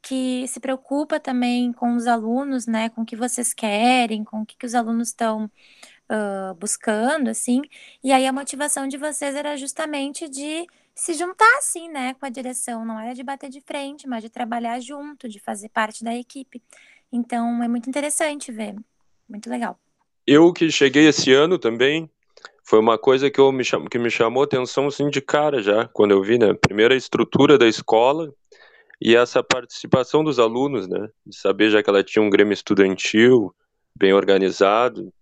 que 0.03 0.47
se 0.49 0.61
preocupa 0.61 1.21
também 1.21 1.73
com 1.73 1.97
os 1.97 2.07
alunos, 2.07 2.67
né? 2.67 2.89
Com 2.91 3.03
o 3.03 3.07
que 3.07 3.17
vocês 3.17 3.55
querem, 3.55 4.25
com 4.25 4.43
o 4.43 4.47
que, 4.47 4.57
que 4.57 4.67
os 4.67 4.75
alunos 4.75 5.09
estão 5.09 5.51
uh, 6.11 6.55
buscando, 6.55 7.29
assim. 7.29 7.63
E 8.03 8.13
aí 8.13 8.27
a 8.27 8.33
motivação 8.33 8.89
de 8.89 8.97
vocês 8.97 9.35
era 9.35 9.57
justamente 9.57 10.29
de 10.29 10.67
se 10.95 11.15
juntar, 11.15 11.59
assim, 11.59 11.89
né, 11.89 12.15
com 12.15 12.27
a 12.27 12.31
direção. 12.31 12.85
Não 12.85 12.99
era 12.99 13.15
de 13.15 13.23
bater 13.23 13.49
de 13.51 13.61
frente, 13.61 14.09
mas 14.09 14.23
de 14.23 14.31
trabalhar 14.31 14.81
junto, 14.81 15.29
de 15.29 15.39
fazer 15.39 15.69
parte 15.69 16.03
da 16.03 16.15
equipe. 16.15 16.63
Então 17.13 17.63
é 17.63 17.69
muito 17.69 17.89
interessante 17.89 18.51
ver. 18.53 18.75
Muito 19.29 19.49
legal. 19.49 19.79
Eu 20.27 20.53
que 20.53 20.71
cheguei 20.71 21.07
esse 21.09 21.33
ano 21.33 21.59
também, 21.59 22.11
foi 22.65 22.79
uma 22.81 22.99
coisa 22.99 23.31
que, 23.31 23.41
eu 23.41 23.51
me, 23.53 23.63
que 23.91 23.99
me 23.99 24.11
chamou 24.11 24.43
atenção 24.43 24.89
assim 24.89 25.09
de 25.09 25.21
cara 25.23 25.63
já, 25.63 25.89
quando 25.89 26.11
eu 26.11 26.23
vi, 26.23 26.39
né? 26.39 26.53
Primeiro 26.55 26.93
a 26.93 26.97
estrutura 26.97 27.57
da 27.57 27.67
escola, 27.67 28.33
E 29.01 29.15
essa 29.15 29.43
participação 29.43 30.25
dos 30.25 30.39
alunos, 30.39 30.89
né, 30.89 31.09
de 31.25 31.37
saber 31.39 31.71
já 31.71 31.83
que 31.83 31.89
ela 31.91 32.03
tinha 32.03 32.23
um 32.23 32.31
grêmio 32.31 32.53
estudantil 32.53 33.55
bem 33.95 34.13
organizado, 34.13 35.13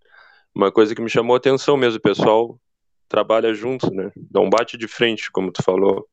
uma 0.57 0.71
coisa 0.71 0.95
que 0.95 1.01
me 1.01 1.09
chamou 1.09 1.35
a 1.35 1.37
atenção 1.37 1.77
mesmo, 1.77 1.99
o 1.99 2.01
pessoal 2.01 2.59
trabalha 3.07 3.53
junto, 3.53 3.93
né, 3.93 4.11
dá 4.15 4.41
um 4.41 4.49
bate 4.49 4.75
de 4.75 4.87
frente, 4.87 5.31
como 5.31 5.51
tu 5.51 5.61
falou. 5.63 6.07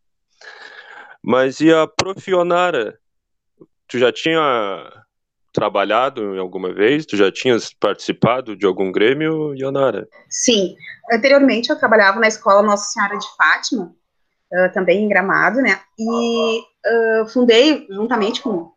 Mas 1.23 1.61
e 1.61 1.73
a 1.73 1.87
Profionara? 1.87 2.99
Tu 3.89 3.99
já 3.99 4.13
tinha 4.13 4.93
trabalhado 5.51 6.35
em 6.35 6.39
alguma 6.39 6.73
vez? 6.75 7.07
Tu 7.07 7.17
já 7.17 7.33
tinhas 7.33 7.73
participado 7.73 8.55
de 8.55 8.67
algum 8.67 8.93
grêmio, 8.93 9.55
Ionara? 9.55 10.07
Sim. 10.29 10.77
Anteriormente 11.11 11.71
eu 11.71 11.79
trabalhava 11.79 12.21
na 12.21 12.29
escola 12.29 12.63
Nossa 12.63 12.93
Senhora 12.93 13.17
de 13.17 13.27
Fátima, 13.37 13.95
uh, 14.53 14.73
também 14.75 15.05
em 15.05 15.09
Gramado, 15.09 15.63
né? 15.63 15.81
E 15.99 16.61
uh, 16.61 17.29
fundei, 17.29 17.87
juntamente 17.89 18.43
com, 18.43 18.73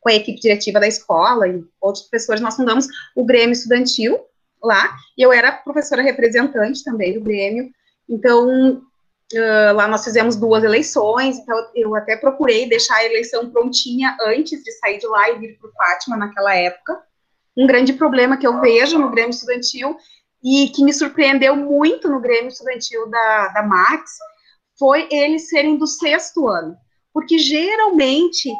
com 0.00 0.08
a 0.08 0.14
equipe 0.14 0.40
diretiva 0.40 0.78
da 0.78 0.86
escola 0.86 1.48
e 1.48 1.64
outros 1.80 2.04
professores, 2.04 2.40
nós 2.40 2.54
fundamos 2.54 2.86
o 3.16 3.24
Grêmio 3.24 3.52
Estudantil 3.52 4.28
lá, 4.62 4.96
e 5.16 5.22
eu 5.22 5.32
era 5.32 5.52
professora 5.52 6.02
representante 6.02 6.84
também 6.84 7.14
do 7.14 7.20
Grêmio, 7.20 7.70
então 8.08 8.82
Uh, 9.30 9.74
lá 9.74 9.86
nós 9.86 10.04
fizemos 10.04 10.36
duas 10.36 10.64
eleições, 10.64 11.36
então 11.36 11.54
eu 11.74 11.94
até 11.94 12.16
procurei 12.16 12.66
deixar 12.66 12.94
a 12.94 13.04
eleição 13.04 13.50
prontinha 13.50 14.16
antes 14.22 14.64
de 14.64 14.72
sair 14.72 14.96
de 14.96 15.06
lá 15.06 15.30
e 15.30 15.38
vir 15.38 15.58
para 15.58 15.68
o 15.68 15.72
Fátima 15.74 16.16
naquela 16.16 16.54
época. 16.54 16.98
Um 17.54 17.66
grande 17.66 17.92
problema 17.92 18.38
que 18.38 18.46
eu 18.46 18.58
vejo 18.58 18.98
no 18.98 19.10
Grêmio 19.10 19.28
Estudantil 19.28 19.98
e 20.42 20.70
que 20.70 20.82
me 20.82 20.94
surpreendeu 20.94 21.54
muito 21.54 22.08
no 22.08 22.20
Grêmio 22.20 22.48
Estudantil 22.48 23.10
da, 23.10 23.48
da 23.48 23.62
Max 23.64 24.12
foi 24.78 25.06
eles 25.10 25.50
serem 25.50 25.76
do 25.76 25.86
sexto 25.86 26.48
ano, 26.48 26.74
porque 27.12 27.38
geralmente 27.38 28.50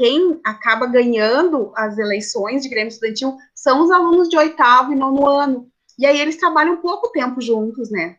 quem 0.00 0.40
acaba 0.42 0.86
ganhando 0.86 1.72
as 1.76 1.98
eleições 1.98 2.62
de 2.62 2.70
Grêmio 2.70 2.88
Estudantil 2.88 3.36
são 3.54 3.84
os 3.84 3.90
alunos 3.90 4.30
de 4.30 4.36
oitavo 4.38 4.92
e 4.92 4.96
nono 4.96 5.28
ano. 5.28 5.68
E 5.98 6.06
aí 6.06 6.18
eles 6.18 6.38
trabalham 6.38 6.78
pouco 6.78 7.12
tempo 7.12 7.38
juntos, 7.42 7.90
né? 7.90 8.16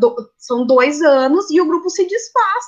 do, 0.00 0.16
são 0.38 0.66
dois 0.66 1.02
anos 1.02 1.50
e 1.50 1.60
o 1.60 1.66
grupo 1.66 1.90
se 1.90 2.06
desfaz, 2.06 2.64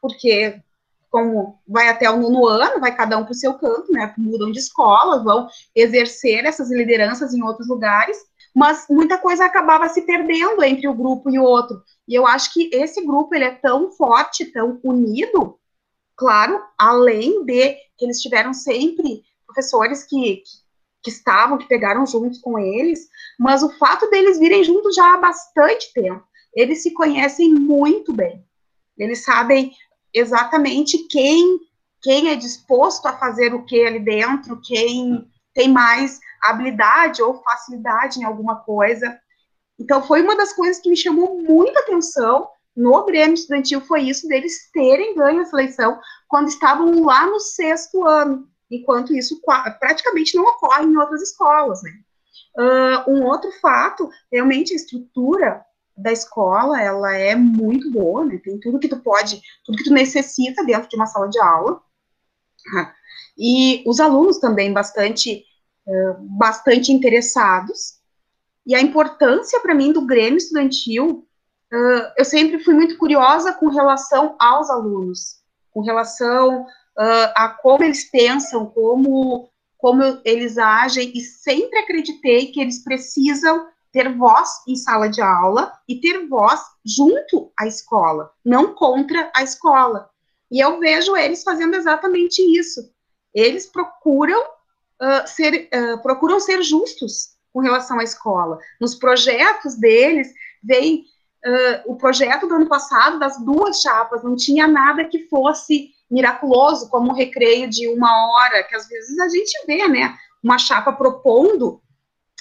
porque 0.00 0.60
como 1.08 1.60
vai 1.68 1.88
até 1.88 2.10
o 2.10 2.18
nono 2.18 2.48
ano, 2.48 2.80
vai 2.80 2.92
cada 2.92 3.16
um 3.16 3.22
para 3.22 3.30
o 3.30 3.36
seu 3.36 3.54
canto, 3.54 3.92
né? 3.92 4.12
Mudam 4.18 4.50
de 4.50 4.58
escola, 4.58 5.22
vão 5.22 5.46
exercer 5.76 6.44
essas 6.44 6.72
lideranças 6.72 7.32
em 7.32 7.42
outros 7.44 7.68
lugares, 7.68 8.16
mas 8.52 8.86
muita 8.90 9.16
coisa 9.16 9.44
acabava 9.44 9.88
se 9.88 10.02
perdendo 10.02 10.64
entre 10.64 10.88
o 10.88 10.94
grupo 10.94 11.30
e 11.30 11.38
o 11.38 11.44
outro. 11.44 11.80
E 12.08 12.14
eu 12.16 12.26
acho 12.26 12.52
que 12.52 12.68
esse 12.72 13.06
grupo 13.06 13.32
ele 13.32 13.44
é 13.44 13.52
tão 13.52 13.92
forte, 13.92 14.46
tão 14.46 14.80
unido, 14.82 15.56
claro, 16.22 16.62
além 16.78 17.44
de 17.44 17.74
que 17.98 18.04
eles 18.04 18.20
tiveram 18.20 18.54
sempre 18.54 19.24
professores 19.44 20.04
que, 20.04 20.44
que, 21.02 21.10
estavam, 21.10 21.58
que 21.58 21.66
pegaram 21.66 22.06
juntos 22.06 22.38
com 22.38 22.56
eles, 22.58 23.08
mas 23.36 23.64
o 23.64 23.70
fato 23.76 24.08
deles 24.08 24.38
virem 24.38 24.62
juntos 24.62 24.94
já 24.94 25.14
há 25.14 25.16
bastante 25.16 25.92
tempo 25.92 26.24
eles 26.54 26.82
se 26.82 26.92
conhecem 26.92 27.52
muito 27.52 28.12
bem. 28.12 28.44
Eles 28.96 29.24
sabem 29.24 29.72
exatamente 30.12 30.98
quem 31.08 31.60
quem 32.02 32.30
é 32.30 32.34
disposto 32.34 33.06
a 33.06 33.16
fazer 33.16 33.54
o 33.54 33.64
que 33.64 33.80
ali 33.86 34.00
dentro, 34.00 34.60
quem 34.60 35.24
tem 35.54 35.68
mais 35.68 36.18
habilidade 36.42 37.22
ou 37.22 37.40
facilidade 37.44 38.18
em 38.18 38.24
alguma 38.24 38.56
coisa. 38.56 39.16
Então 39.78 40.04
foi 40.04 40.20
uma 40.20 40.36
das 40.36 40.52
coisas 40.52 40.82
que 40.82 40.90
me 40.90 40.96
chamou 40.96 41.40
muita 41.40 41.78
atenção 41.78 42.48
no 42.76 43.04
Grêmio 43.04 43.34
Estudantil 43.34 43.80
foi 43.82 44.02
isso 44.02 44.26
deles 44.26 44.70
terem 44.72 45.14
ganho 45.14 45.42
a 45.42 45.44
seleção 45.44 46.00
quando 46.28 46.48
estavam 46.48 47.04
lá 47.04 47.26
no 47.26 47.38
sexto 47.38 48.06
ano, 48.06 48.48
enquanto 48.70 49.14
isso 49.14 49.40
praticamente 49.78 50.36
não 50.36 50.44
ocorre 50.44 50.84
em 50.84 50.96
outras 50.96 51.22
escolas. 51.22 51.82
Né? 51.82 51.90
Uh, 52.56 53.10
um 53.10 53.26
outro 53.26 53.50
fato, 53.60 54.08
realmente 54.30 54.72
a 54.72 54.76
estrutura 54.76 55.64
da 55.96 56.10
escola, 56.10 56.80
ela 56.80 57.14
é 57.14 57.34
muito 57.34 57.90
boa, 57.90 58.24
né? 58.24 58.40
Tem 58.42 58.58
tudo 58.58 58.78
que 58.78 58.88
tu 58.88 58.98
pode, 59.00 59.42
tudo 59.64 59.76
que 59.76 59.84
tu 59.84 59.92
necessita 59.92 60.64
dentro 60.64 60.88
de 60.88 60.96
uma 60.96 61.06
sala 61.06 61.28
de 61.28 61.38
aula. 61.38 61.82
E 63.36 63.82
os 63.86 64.00
alunos 64.00 64.38
também 64.38 64.72
bastante, 64.72 65.44
uh, 65.86 66.14
bastante 66.38 66.92
interessados. 66.92 68.00
E 68.66 68.74
a 68.74 68.80
importância 68.80 69.60
para 69.60 69.74
mim 69.74 69.92
do 69.92 70.06
Grêmio 70.06 70.36
Estudantil, 70.36 71.26
uh, 71.72 72.12
eu 72.16 72.24
sempre 72.24 72.62
fui 72.62 72.74
muito 72.74 72.96
curiosa 72.98 73.52
com 73.52 73.68
relação 73.68 74.36
aos 74.38 74.70
alunos, 74.70 75.40
com 75.72 75.80
relação 75.80 76.62
uh, 76.62 77.32
a 77.34 77.48
como 77.48 77.82
eles 77.84 78.10
pensam, 78.10 78.66
como, 78.66 79.48
como 79.78 80.02
eles 80.24 80.58
agem, 80.58 81.12
e 81.14 81.20
sempre 81.20 81.78
acreditei 81.78 82.52
que 82.52 82.60
eles 82.60 82.84
precisam 82.84 83.66
ter 83.90 84.14
voz 84.16 84.48
em 84.66 84.74
sala 84.74 85.08
de 85.08 85.20
aula 85.20 85.72
e 85.86 86.00
ter 86.00 86.26
voz 86.26 86.60
junto 86.84 87.52
à 87.58 87.66
escola, 87.66 88.32
não 88.44 88.74
contra 88.74 89.30
a 89.34 89.42
escola. 89.42 90.08
E 90.50 90.60
eu 90.60 90.78
vejo 90.78 91.16
eles 91.16 91.42
fazendo 91.42 91.74
exatamente 91.74 92.40
isso. 92.40 92.90
Eles 93.34 93.66
procuram 93.66 94.40
uh, 94.40 95.26
ser 95.26 95.68
uh, 95.74 96.02
procuram 96.02 96.40
ser 96.40 96.62
justos 96.62 97.32
com 97.52 97.60
relação 97.60 97.98
à 97.98 98.04
escola. 98.04 98.58
Nos 98.80 98.94
projetos 98.94 99.74
deles 99.76 100.32
vem 100.62 101.04
uh, 101.44 101.92
o 101.92 101.96
projeto 101.96 102.46
do 102.46 102.54
ano 102.54 102.68
passado 102.68 103.18
das 103.18 103.42
duas 103.44 103.80
chapas 103.80 104.22
não 104.22 104.36
tinha 104.36 104.66
nada 104.66 105.04
que 105.04 105.28
fosse 105.28 105.90
miraculoso, 106.10 106.90
como 106.90 107.10
um 107.10 107.14
recreio 107.14 107.68
de 107.68 107.88
uma 107.88 108.26
hora, 108.28 108.62
que 108.64 108.74
às 108.74 108.86
vezes 108.86 109.18
a 109.18 109.28
gente 109.28 109.66
vê, 109.66 109.88
né? 109.88 110.14
Uma 110.42 110.58
chapa 110.58 110.92
propondo 110.92 111.80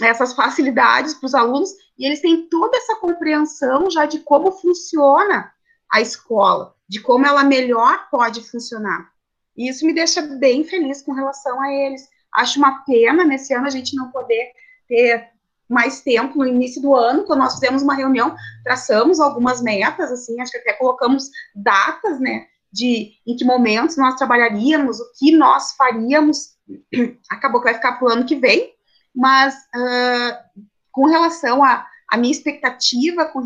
essas 0.01 0.33
facilidades 0.33 1.13
para 1.13 1.27
os 1.27 1.35
alunos 1.35 1.69
e 1.97 2.05
eles 2.05 2.21
têm 2.21 2.47
toda 2.49 2.77
essa 2.77 2.95
compreensão 2.95 3.89
já 3.89 4.05
de 4.05 4.19
como 4.19 4.51
funciona 4.51 5.51
a 5.91 6.01
escola, 6.01 6.75
de 6.87 6.99
como 6.99 7.25
ela 7.25 7.43
melhor 7.43 8.09
pode 8.09 8.41
funcionar. 8.49 9.11
E 9.55 9.69
isso 9.69 9.85
me 9.85 9.93
deixa 9.93 10.21
bem 10.21 10.63
feliz 10.63 11.01
com 11.01 11.11
relação 11.11 11.61
a 11.61 11.71
eles. 11.71 12.07
Acho 12.33 12.59
uma 12.59 12.83
pena 12.83 13.23
nesse 13.23 13.53
ano 13.53 13.67
a 13.67 13.69
gente 13.69 13.95
não 13.95 14.09
poder 14.09 14.51
ter 14.87 15.29
mais 15.71 16.01
tempo 16.01 16.37
no 16.37 16.45
início 16.45 16.81
do 16.81 16.93
ano, 16.93 17.23
quando 17.23 17.39
nós 17.39 17.53
fizemos 17.53 17.81
uma 17.81 17.95
reunião, 17.95 18.35
traçamos 18.63 19.21
algumas 19.21 19.61
metas, 19.61 20.11
assim, 20.11 20.39
acho 20.41 20.51
que 20.51 20.57
até 20.57 20.73
colocamos 20.73 21.29
datas, 21.55 22.19
né, 22.19 22.45
de 22.71 23.13
em 23.25 23.35
que 23.37 23.45
momentos 23.45 23.95
nós 23.95 24.15
trabalharíamos, 24.15 24.99
o 24.99 25.11
que 25.17 25.31
nós 25.31 25.73
faríamos. 25.75 26.57
Acabou 27.31 27.61
que 27.61 27.67
vai 27.67 27.73
ficar 27.73 27.93
para 27.93 28.05
o 28.05 28.11
ano 28.11 28.25
que 28.25 28.35
vem, 28.35 28.73
mas 29.15 29.55
uh, 29.55 30.61
com 30.91 31.05
relação 31.05 31.63
à 31.63 31.87
minha 32.17 32.31
expectativa 32.31 33.25
com, 33.25 33.41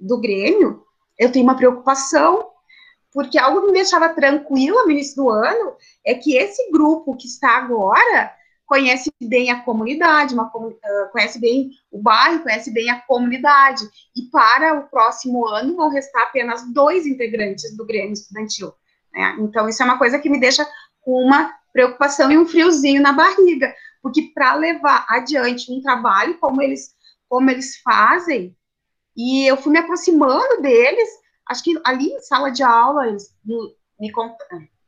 do 0.00 0.20
Grêmio, 0.20 0.84
eu 1.16 1.30
tenho 1.30 1.44
uma 1.44 1.56
preocupação, 1.56 2.50
porque 3.12 3.38
algo 3.38 3.60
que 3.60 3.66
me 3.68 3.72
deixava 3.72 4.08
tranquila 4.08 4.84
no 4.84 4.90
início 4.90 5.16
do 5.16 5.30
ano 5.30 5.76
é 6.04 6.14
que 6.14 6.36
esse 6.36 6.70
grupo 6.72 7.16
que 7.16 7.26
está 7.26 7.56
agora 7.56 8.32
conhece 8.70 9.12
bem 9.20 9.50
a 9.50 9.64
comunidade, 9.64 10.32
uma, 10.32 10.48
conhece 11.10 11.40
bem 11.40 11.72
o 11.90 12.00
bairro, 12.00 12.44
conhece 12.44 12.72
bem 12.72 12.88
a 12.88 13.00
comunidade. 13.00 13.82
E 14.14 14.22
para 14.30 14.78
o 14.78 14.88
próximo 14.88 15.44
ano 15.48 15.74
vão 15.74 15.88
restar 15.88 16.22
apenas 16.22 16.72
dois 16.72 17.04
integrantes 17.04 17.76
do 17.76 17.84
Grêmio 17.84 18.12
Estudantil. 18.12 18.72
Né? 19.12 19.36
Então, 19.40 19.68
isso 19.68 19.82
é 19.82 19.84
uma 19.84 19.98
coisa 19.98 20.20
que 20.20 20.30
me 20.30 20.38
deixa 20.38 20.64
com 21.00 21.20
uma 21.20 21.52
preocupação 21.72 22.30
e 22.30 22.38
um 22.38 22.46
friozinho 22.46 23.02
na 23.02 23.12
barriga, 23.12 23.74
porque 24.00 24.30
para 24.32 24.54
levar 24.54 25.04
adiante 25.08 25.72
um 25.72 25.82
trabalho 25.82 26.38
como 26.38 26.62
eles, 26.62 26.94
como 27.28 27.50
eles 27.50 27.76
fazem, 27.78 28.56
e 29.16 29.50
eu 29.50 29.56
fui 29.56 29.72
me 29.72 29.80
aproximando 29.80 30.62
deles, 30.62 31.08
acho 31.48 31.64
que 31.64 31.80
ali 31.84 32.06
em 32.12 32.20
sala 32.20 32.50
de 32.50 32.62
aula 32.62 33.08
eles 33.08 33.34
me, 33.44 33.56
me, 33.98 34.12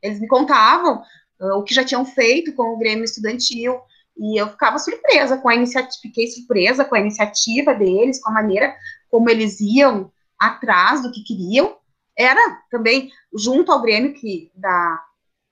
eles 0.01 0.21
me 0.21 0.29
contavam 0.29 1.03
uh, 1.43 1.59
o 1.59 1.63
que 1.63 1.75
já 1.75 1.85
tinham 1.85 2.05
feito 2.05 2.55
com 2.55 2.75
o 2.75 2.79
Grêmio 2.79 3.05
Estudantil, 3.05 3.81
e 4.17 4.41
eu 4.41 4.49
ficava 4.49 4.79
surpresa 4.79 5.37
com 5.39 5.49
a 5.49 5.55
iniciativa, 5.55 6.01
fiquei 6.01 6.27
surpresa 6.29 6.85
com 6.85 6.95
a 6.95 7.01
iniciativa 7.01 7.75
deles, 7.75 8.21
com 8.21 8.31
a 8.31 8.35
maneira 8.35 8.75
como 9.11 9.29
eles 9.29 9.61
iam 9.61 10.11
atrás 10.39 11.03
do 11.03 11.11
que 11.11 11.25
queriam. 11.25 11.77
Era 12.17 12.63
também 12.71 13.11
junto 13.35 13.73
ao 13.73 13.81
Grêmio 13.81 14.15
que 14.15 14.51
da 14.55 15.03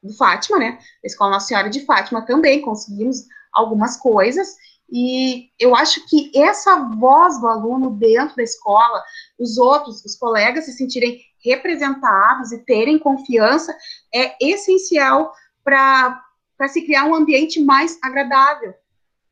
do 0.03 0.15
Fátima, 0.15 0.59
né? 0.59 0.79
Da 1.03 1.07
Escola 1.07 1.33
Nossa 1.33 1.49
Senhora 1.49 1.69
de 1.69 1.85
Fátima 1.85 2.25
também 2.25 2.63
conseguimos 2.63 3.27
algumas 3.53 3.99
coisas, 3.99 4.57
e 4.93 5.51
eu 5.59 5.77
acho 5.77 6.05
que 6.07 6.33
essa 6.35 6.77
voz 6.99 7.41
do 7.41 7.47
aluno 7.47 7.91
dentro 7.91 8.35
da 8.37 8.43
escola, 8.43 9.03
os 9.39 9.57
outros, 9.57 10.05
os 10.05 10.17
colegas 10.17 10.65
se 10.65 10.73
sentirem 10.73 11.21
representados 11.45 12.51
e 12.51 12.59
terem 12.65 12.99
confiança, 12.99 13.77
é 14.13 14.35
essencial 14.41 15.33
para 15.65 16.23
se 16.69 16.83
criar 16.83 17.05
um 17.05 17.15
ambiente 17.15 17.61
mais 17.61 17.99
agradável. 18.03 18.75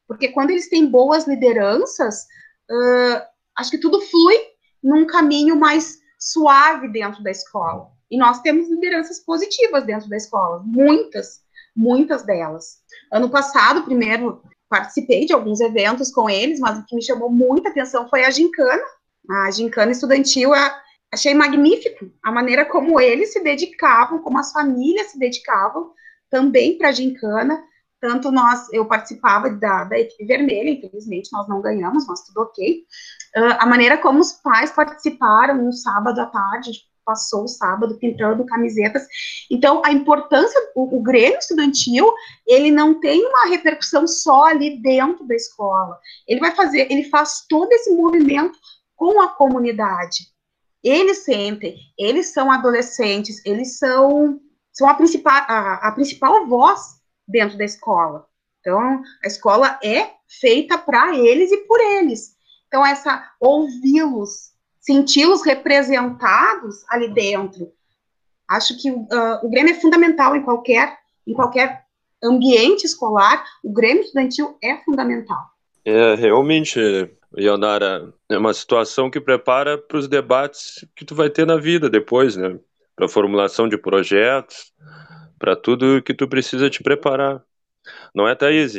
Porque 0.06 0.28
quando 0.28 0.50
eles 0.50 0.68
têm 0.68 0.86
boas 0.86 1.26
lideranças, 1.26 2.26
uh, 2.70 3.22
acho 3.56 3.70
que 3.70 3.78
tudo 3.78 4.00
flui 4.00 4.36
num 4.82 5.06
caminho 5.06 5.56
mais 5.56 5.98
suave 6.18 6.88
dentro 6.88 7.22
da 7.22 7.30
escola. 7.30 7.90
E 8.10 8.16
nós 8.16 8.40
temos 8.40 8.68
lideranças 8.70 9.20
positivas 9.20 9.84
dentro 9.84 10.08
da 10.08 10.16
escola, 10.16 10.62
muitas, 10.64 11.42
muitas 11.76 12.22
delas. 12.22 12.78
Ano 13.12 13.28
passado, 13.28 13.84
primeiro, 13.84 14.42
participei 14.68 15.26
de 15.26 15.34
alguns 15.34 15.60
eventos 15.60 16.10
com 16.10 16.28
eles, 16.28 16.58
mas 16.58 16.78
o 16.78 16.84
que 16.86 16.96
me 16.96 17.02
chamou 17.02 17.30
muita 17.30 17.68
atenção 17.68 18.08
foi 18.08 18.24
a 18.24 18.30
gincana. 18.30 18.82
A 19.30 19.50
gincana 19.50 19.92
estudantil, 19.92 20.52
achei 21.12 21.34
magnífico 21.34 22.10
a 22.22 22.32
maneira 22.32 22.64
como 22.64 22.98
eles 22.98 23.32
se 23.32 23.42
dedicavam, 23.42 24.22
como 24.22 24.38
as 24.38 24.52
famílias 24.52 25.08
se 25.08 25.18
dedicavam 25.18 25.92
também 26.30 26.78
para 26.78 26.88
a 26.88 26.92
gincana. 26.92 27.62
Tanto 28.00 28.30
nós, 28.30 28.72
eu 28.72 28.86
participava 28.86 29.50
da, 29.50 29.84
da 29.84 29.98
equipe 29.98 30.24
vermelha, 30.24 30.70
infelizmente 30.70 31.30
nós 31.32 31.48
não 31.48 31.60
ganhamos, 31.60 32.06
mas 32.06 32.24
tudo 32.24 32.42
ok. 32.42 32.84
Uh, 33.36 33.56
a 33.58 33.66
maneira 33.66 33.98
como 33.98 34.20
os 34.20 34.32
pais 34.34 34.70
participaram 34.70 35.56
no 35.64 35.72
sábado 35.72 36.20
à 36.20 36.26
tarde, 36.26 36.70
passou 37.08 37.44
o 37.44 37.48
sábado 37.48 37.96
pintando 37.98 38.44
camisetas. 38.44 39.02
Então, 39.50 39.80
a 39.82 39.90
importância, 39.90 40.60
o, 40.76 40.98
o 40.98 41.02
Grêmio 41.02 41.38
Estudantil, 41.38 42.12
ele 42.46 42.70
não 42.70 43.00
tem 43.00 43.24
uma 43.24 43.48
repercussão 43.48 44.06
só 44.06 44.44
ali 44.44 44.80
dentro 44.82 45.26
da 45.26 45.34
escola. 45.34 45.98
Ele 46.26 46.38
vai 46.38 46.54
fazer, 46.54 46.86
ele 46.92 47.04
faz 47.04 47.46
todo 47.48 47.72
esse 47.72 47.90
movimento 47.94 48.58
com 48.94 49.22
a 49.22 49.28
comunidade. 49.28 50.26
Eles 50.84 51.24
sentem, 51.24 51.76
eles 51.98 52.32
são 52.32 52.50
adolescentes, 52.50 53.40
eles 53.44 53.78
são, 53.78 54.38
são 54.78 54.88
a, 54.88 54.94
principal, 54.94 55.34
a, 55.48 55.88
a 55.88 55.92
principal 55.92 56.46
voz 56.46 57.00
dentro 57.26 57.58
da 57.58 57.64
escola. 57.64 58.24
Então, 58.60 59.02
a 59.24 59.26
escola 59.26 59.76
é 59.82 60.10
feita 60.40 60.78
para 60.78 61.16
eles 61.16 61.50
e 61.50 61.56
por 61.66 61.80
eles. 61.80 62.36
Então, 62.68 62.86
essa 62.86 63.28
ouvi-los, 63.40 64.52
senti-los 64.78 65.44
representados 65.44 66.84
ali 66.88 67.12
dentro. 67.12 67.72
Acho 68.48 68.80
que 68.80 68.88
uh, 68.88 69.06
o 69.42 69.50
Grêmio 69.50 69.72
é 69.72 69.80
fundamental 69.80 70.36
em 70.36 70.42
qualquer, 70.42 70.96
em 71.26 71.34
qualquer 71.34 71.84
ambiente 72.22 72.84
escolar, 72.84 73.44
o 73.64 73.72
Grêmio 73.72 74.04
estudantil 74.04 74.56
é 74.62 74.76
fundamental. 74.84 75.40
É, 75.84 76.14
realmente, 76.14 76.78
Ionara, 77.36 78.14
é 78.30 78.38
uma 78.38 78.54
situação 78.54 79.10
que 79.10 79.20
prepara 79.20 79.76
para 79.76 79.98
os 79.98 80.06
debates 80.06 80.86
que 80.94 81.04
tu 81.04 81.16
vai 81.16 81.30
ter 81.30 81.46
na 81.46 81.56
vida 81.56 81.90
depois, 81.90 82.36
né? 82.36 82.58
Para 82.98 83.08
formulação 83.08 83.68
de 83.68 83.78
projetos, 83.78 84.72
para 85.38 85.54
tudo 85.54 86.02
que 86.02 86.12
tu 86.12 86.26
precisa 86.26 86.68
te 86.68 86.82
preparar. 86.82 87.40
Não 88.12 88.26
é, 88.26 88.34
Thaís? 88.34 88.74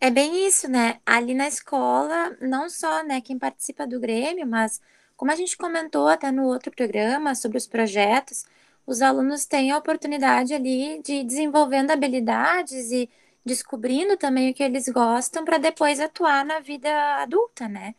É 0.00 0.10
bem 0.10 0.46
isso, 0.46 0.66
né? 0.70 1.00
Ali 1.04 1.34
na 1.34 1.46
escola, 1.46 2.34
não 2.40 2.70
só, 2.70 3.04
né, 3.04 3.20
quem 3.20 3.38
participa 3.38 3.86
do 3.86 4.00
Grêmio, 4.00 4.46
mas 4.46 4.80
como 5.14 5.30
a 5.30 5.36
gente 5.36 5.54
comentou 5.54 6.08
até 6.08 6.30
no 6.32 6.44
outro 6.46 6.72
programa 6.72 7.34
sobre 7.34 7.58
os 7.58 7.66
projetos, 7.66 8.46
os 8.86 9.02
alunos 9.02 9.44
têm 9.44 9.70
a 9.70 9.76
oportunidade 9.76 10.54
ali 10.54 11.02
de 11.02 11.22
desenvolvendo 11.22 11.90
habilidades 11.90 12.90
e 12.90 13.10
descobrindo 13.44 14.16
também 14.16 14.50
o 14.50 14.54
que 14.54 14.62
eles 14.62 14.88
gostam 14.88 15.44
para 15.44 15.58
depois 15.58 16.00
atuar 16.00 16.42
na 16.42 16.60
vida 16.60 16.90
adulta, 17.16 17.68
né? 17.68 17.94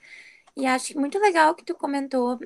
E 0.58 0.66
acho 0.66 1.00
muito 1.00 1.20
legal 1.20 1.54
que 1.54 1.64
tu 1.64 1.76
comentou, 1.76 2.40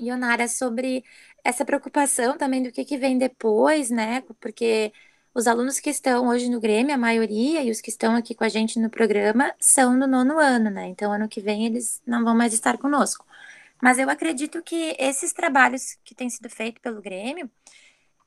Ionara, 0.00 0.48
sobre 0.48 1.04
essa 1.48 1.64
preocupação 1.64 2.36
também 2.36 2.62
do 2.62 2.70
que, 2.70 2.84
que 2.84 2.98
vem 2.98 3.16
depois, 3.16 3.90
né? 3.90 4.22
Porque 4.38 4.92
os 5.34 5.46
alunos 5.46 5.80
que 5.80 5.88
estão 5.88 6.28
hoje 6.28 6.50
no 6.50 6.60
Grêmio, 6.60 6.94
a 6.94 6.98
maioria, 6.98 7.62
e 7.62 7.70
os 7.70 7.80
que 7.80 7.88
estão 7.88 8.14
aqui 8.14 8.34
com 8.34 8.44
a 8.44 8.50
gente 8.50 8.78
no 8.78 8.90
programa, 8.90 9.54
são 9.58 9.98
do 9.98 10.06
nono 10.06 10.38
ano, 10.38 10.68
né? 10.70 10.88
Então, 10.88 11.10
ano 11.10 11.26
que 11.26 11.40
vem, 11.40 11.64
eles 11.64 12.02
não 12.06 12.22
vão 12.22 12.36
mais 12.36 12.52
estar 12.52 12.76
conosco. 12.76 13.24
Mas 13.82 13.98
eu 13.98 14.10
acredito 14.10 14.62
que 14.62 14.94
esses 14.98 15.32
trabalhos 15.32 15.96
que 16.04 16.14
têm 16.14 16.28
sido 16.28 16.50
feitos 16.50 16.82
pelo 16.82 17.00
Grêmio, 17.00 17.50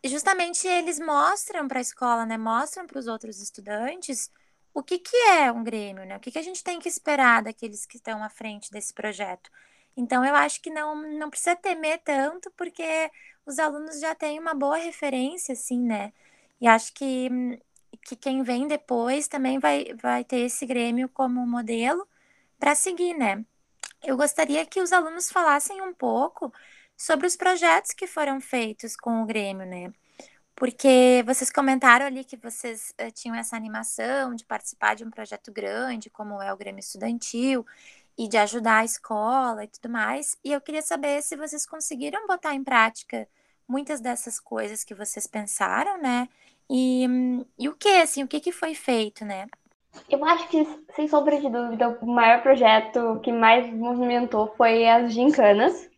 justamente 0.04 0.68
eles 0.68 1.00
mostram 1.00 1.68
para 1.68 1.80
a 1.80 1.82
escola, 1.82 2.26
né? 2.26 2.38
Mostram 2.40 2.88
para 2.88 2.98
os 3.00 3.06
outros 3.08 3.40
estudantes 3.40 4.32
o 4.74 4.82
que, 4.82 4.98
que 4.98 5.16
é 5.16 5.52
um 5.52 5.64
Grêmio, 5.64 6.06
né? 6.06 6.18
O 6.18 6.20
que, 6.20 6.32
que 6.32 6.40
a 6.40 6.44
gente 6.44 6.64
tem 6.64 6.80
que 6.80 6.90
esperar 6.90 7.44
daqueles 7.44 7.86
que 7.86 7.98
estão 7.98 8.24
à 8.24 8.30
frente 8.30 8.72
desse 8.72 8.94
projeto. 8.94 9.52
Então, 9.96 10.24
eu 10.26 10.36
acho 10.36 10.62
que 10.62 10.70
não, 10.70 10.96
não 11.18 11.30
precisa 11.30 11.56
temer 11.56 12.00
tanto, 12.04 12.52
porque 12.58 13.12
os 13.46 13.60
alunos 13.60 14.00
já 14.00 14.16
têm 14.16 14.40
uma 14.40 14.54
boa 14.54 14.78
referência, 14.78 15.54
assim, 15.54 15.80
né? 15.80 16.14
E 16.60 16.68
acho 16.68 16.94
que, 16.94 17.30
que 18.06 18.16
quem 18.16 18.44
vem 18.44 18.68
depois 18.68 19.28
também 19.28 19.60
vai, 19.60 19.94
vai 20.02 20.24
ter 20.24 20.40
esse 20.42 20.66
Grêmio 20.66 21.10
como 21.10 21.46
modelo 21.48 22.08
para 22.60 22.76
seguir, 22.76 23.14
né? 23.16 23.46
eu 24.04 24.18
gostaria 24.18 24.66
que 24.66 24.82
os 24.82 24.92
alunos 24.92 25.32
falassem 25.32 25.82
um 25.82 25.94
pouco 25.94 26.52
sobre 26.98 27.28
os 27.28 27.36
projetos 27.36 27.92
que 27.92 28.08
foram 28.08 28.42
feitos 28.42 28.96
com 28.96 29.22
o 29.22 29.26
Grêmio, 29.26 29.66
né? 29.66 29.92
Porque 30.56 31.24
vocês 31.26 31.52
comentaram 31.52 32.06
ali 32.06 32.24
que 32.24 32.38
vocês 32.38 32.94
uh, 33.02 33.12
tinham 33.12 33.36
essa 33.36 33.56
animação 33.56 34.36
de 34.36 34.46
participar 34.46 34.96
de 34.96 35.04
um 35.04 35.10
projeto 35.10 35.52
grande, 35.52 36.10
como 36.10 36.42
é 36.42 36.54
o 36.54 36.58
Grêmio 36.58 36.80
Estudantil, 36.80 37.66
e 38.22 38.28
de 38.28 38.38
ajudar 38.38 38.82
a 38.82 38.86
escola 38.86 39.64
e 39.64 39.68
tudo 39.68 39.92
mais. 39.92 40.38
E 40.46 40.54
eu 40.54 40.62
queria 40.62 40.84
saber 40.84 41.24
se 41.24 41.36
vocês 41.36 41.66
conseguiram 41.66 42.28
botar 42.28 42.54
em 42.54 42.64
prática 42.64 43.28
muitas 43.68 44.00
dessas 44.00 44.40
coisas 44.40 44.84
que 44.84 44.94
vocês 44.94 45.26
pensaram, 45.26 46.00
né? 46.00 46.30
E, 46.70 47.08
e 47.58 47.68
o 47.68 47.74
que, 47.76 47.90
assim, 47.90 48.24
o 48.24 48.28
que, 48.28 48.40
que 48.40 48.52
foi 48.52 48.76
feito, 48.76 49.26
né? 49.26 49.48
Eu 50.08 50.24
acho 50.24 50.48
que, 50.50 50.64
sem 50.96 51.08
sombra 51.08 51.42
de 51.42 51.50
dúvida, 51.50 51.98
o 52.00 52.06
maior 52.06 52.44
projeto 52.44 53.20
que 53.24 53.32
mais 53.32 53.74
movimentou 53.74 54.54
foi 54.56 54.88
as 54.88 55.12
gincanas. 55.12 55.90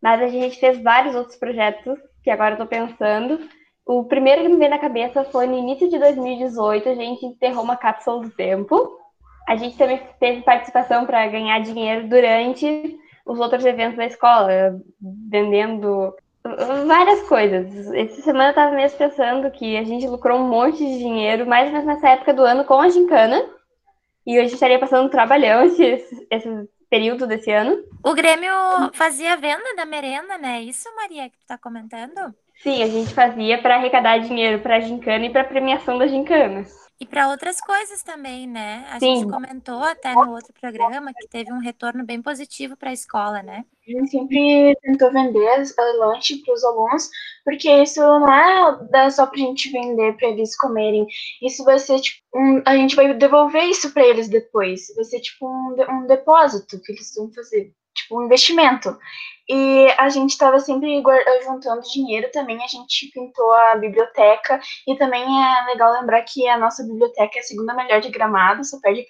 Mas 0.00 0.20
a 0.20 0.28
gente 0.28 0.60
fez 0.60 0.78
vários 0.82 1.14
outros 1.14 1.38
projetos 1.38 1.98
que 2.22 2.30
agora 2.30 2.54
eu 2.54 2.58
tô 2.58 2.66
pensando. 2.66 3.48
O 3.86 4.04
primeiro 4.04 4.42
que 4.42 4.48
me 4.48 4.58
veio 4.58 4.70
na 4.70 4.78
cabeça 4.78 5.24
foi 5.24 5.46
no 5.46 5.56
início 5.56 5.88
de 5.88 5.98
2018, 5.98 6.88
a 6.90 6.94
gente 6.94 7.24
enterrou 7.24 7.64
uma 7.64 7.78
cápsula 7.78 8.24
do 8.24 8.30
tempo. 8.30 9.01
A 9.48 9.56
gente 9.56 9.76
também 9.76 10.00
teve 10.20 10.42
participação 10.42 11.04
para 11.04 11.26
ganhar 11.26 11.58
dinheiro 11.60 12.08
durante 12.08 12.98
os 13.26 13.38
outros 13.38 13.64
eventos 13.64 13.96
da 13.96 14.06
escola, 14.06 14.80
vendendo 15.00 16.14
várias 16.86 17.22
coisas. 17.28 17.92
Essa 17.92 18.22
semana 18.22 18.50
eu 18.50 18.54
tava 18.54 18.74
mesmo 18.74 18.98
pensando 18.98 19.50
que 19.50 19.76
a 19.76 19.84
gente 19.84 20.06
lucrou 20.06 20.38
um 20.38 20.48
monte 20.48 20.78
de 20.78 20.98
dinheiro, 20.98 21.46
mais 21.46 21.66
ou 21.66 21.72
menos 21.72 21.86
nessa 21.86 22.10
época 22.10 22.34
do 22.34 22.42
ano, 22.42 22.64
com 22.64 22.80
a 22.80 22.88
gincana. 22.88 23.44
E 24.26 24.38
a 24.38 24.42
gente 24.42 24.54
estaria 24.54 24.78
passando 24.78 25.06
um 25.06 25.10
trabalhão 25.10 25.64
esse, 25.66 26.26
esse 26.30 26.68
período 26.90 27.26
desse 27.26 27.50
ano. 27.50 27.82
O 28.04 28.14
Grêmio 28.14 28.52
fazia 28.92 29.36
venda 29.36 29.74
da 29.76 29.84
merenda, 29.84 30.36
né? 30.36 30.60
Isso, 30.60 30.88
Maria, 30.96 31.30
que 31.30 31.38
tu 31.38 31.46
tá 31.46 31.56
comentando? 31.56 32.34
Sim, 32.62 32.82
a 32.82 32.86
gente 32.86 33.14
fazia 33.14 33.58
para 33.60 33.76
arrecadar 33.76 34.18
dinheiro 34.18 34.60
para 34.60 34.76
a 34.76 34.80
gincana 34.80 35.24
e 35.26 35.30
para 35.30 35.44
premiação 35.44 35.98
da 35.98 36.06
gincana. 36.06 36.64
E 37.02 37.06
para 37.06 37.28
outras 37.28 37.60
coisas 37.60 38.00
também, 38.00 38.46
né? 38.46 38.86
A 38.88 39.00
Sim. 39.00 39.16
gente 39.16 39.28
comentou 39.28 39.82
até 39.82 40.14
no 40.14 40.30
outro 40.30 40.52
programa 40.52 41.12
que 41.12 41.26
teve 41.26 41.52
um 41.52 41.58
retorno 41.58 42.04
bem 42.04 42.22
positivo 42.22 42.76
para 42.76 42.90
a 42.90 42.92
escola, 42.92 43.42
né? 43.42 43.64
A 43.88 43.90
gente 43.90 44.08
sempre 44.08 44.76
tentou 44.82 45.10
vender 45.12 45.64
lanche 45.98 46.36
para 46.44 46.54
os 46.54 46.62
alunos, 46.62 47.10
porque 47.44 47.68
isso 47.68 48.00
não 48.00 48.32
é 48.32 49.10
só 49.10 49.26
para 49.26 49.34
a 49.34 49.38
gente 49.40 49.72
vender 49.72 50.16
para 50.16 50.28
eles 50.28 50.56
comerem. 50.56 51.04
Isso 51.42 51.64
vai 51.64 51.80
ser 51.80 51.98
tipo, 51.98 52.22
um, 52.36 52.62
a 52.64 52.76
gente 52.76 52.94
vai 52.94 53.12
devolver 53.12 53.64
isso 53.64 53.92
para 53.92 54.06
eles 54.06 54.28
depois. 54.28 54.82
Vai 54.94 55.04
ser 55.04 55.18
tipo 55.18 55.44
um, 55.44 55.74
um 55.90 56.06
depósito 56.06 56.80
que 56.82 56.92
eles 56.92 57.12
vão 57.16 57.32
fazer 57.32 57.74
tipo 57.94 58.18
um 58.18 58.24
investimento. 58.24 58.96
E 59.48 59.88
a 59.98 60.08
gente 60.08 60.30
estava 60.30 60.60
sempre 60.60 61.02
juntando 61.44 61.82
dinheiro 61.82 62.30
também, 62.32 62.62
a 62.62 62.66
gente 62.68 63.10
pintou 63.12 63.52
a 63.52 63.76
biblioteca, 63.76 64.60
e 64.86 64.96
também 64.96 65.22
é 65.22 65.64
legal 65.66 65.92
lembrar 65.92 66.22
que 66.22 66.46
a 66.46 66.56
nossa 66.56 66.84
biblioteca 66.84 67.36
é 67.36 67.40
a 67.40 67.42
segunda 67.42 67.74
melhor 67.74 68.00
de 68.00 68.08
Gramado, 68.08 68.64
só 68.64 68.80
perde 68.80 69.04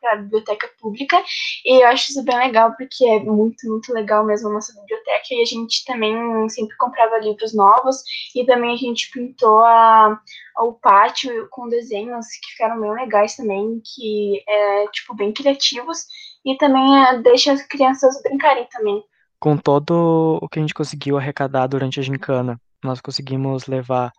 para 0.00 0.12
a 0.12 0.16
biblioteca 0.16 0.70
pública, 0.78 1.20
e 1.64 1.82
eu 1.82 1.88
acho 1.88 2.10
isso 2.10 2.22
bem 2.22 2.36
legal, 2.36 2.74
porque 2.76 3.04
é 3.04 3.20
muito, 3.20 3.66
muito 3.66 3.92
legal 3.94 4.24
mesmo 4.24 4.50
a 4.50 4.52
nossa 4.52 4.78
biblioteca, 4.78 5.26
e 5.30 5.40
a 5.40 5.46
gente 5.46 5.84
também 5.86 6.14
sempre 6.50 6.76
comprava 6.76 7.18
livros 7.18 7.54
novos, 7.54 8.04
e 8.36 8.44
também 8.44 8.74
a 8.74 8.76
gente 8.76 9.10
pintou 9.10 9.60
a, 9.60 10.20
o 10.58 10.74
pátio 10.74 11.48
com 11.50 11.68
desenhos 11.68 12.26
que 12.26 12.52
ficaram 12.52 12.78
bem 12.78 12.92
legais 12.92 13.36
também, 13.36 13.80
que 13.82 14.44
é, 14.46 14.86
tipo, 14.88 15.14
bem 15.14 15.32
criativos, 15.32 16.04
e 16.44 16.56
também 16.56 17.04
é, 17.04 17.20
deixa 17.20 17.52
as 17.52 17.62
crianças 17.66 18.20
brincarem 18.22 18.66
também. 18.70 19.02
Com 19.38 19.56
todo 19.56 20.38
o 20.40 20.48
que 20.48 20.58
a 20.58 20.62
gente 20.62 20.74
conseguiu 20.74 21.16
arrecadar 21.16 21.66
durante 21.66 21.98
a 21.98 22.02
gincana, 22.02 22.60
nós 22.82 23.00
conseguimos 23.00 23.66
levar 23.66 24.12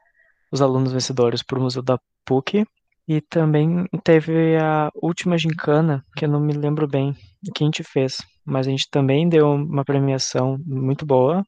os 0.51 0.61
alunos 0.61 0.91
vencedores 0.91 1.43
para 1.43 1.59
o 1.59 1.61
Museu 1.61 1.81
da 1.81 1.99
PUC. 2.25 2.65
E 3.05 3.19
também 3.19 3.85
teve 4.01 4.55
a 4.57 4.89
última 4.95 5.37
gincana, 5.37 6.05
que 6.15 6.23
eu 6.23 6.29
não 6.29 6.39
me 6.39 6.53
lembro 6.53 6.87
bem 6.87 7.13
o 7.45 7.51
que 7.51 7.63
a 7.63 7.67
gente 7.67 7.83
fez, 7.83 8.17
mas 8.45 8.65
a 8.65 8.69
gente 8.69 8.89
também 8.89 9.27
deu 9.27 9.51
uma 9.51 9.83
premiação 9.83 10.57
muito 10.65 11.05
boa. 11.05 11.43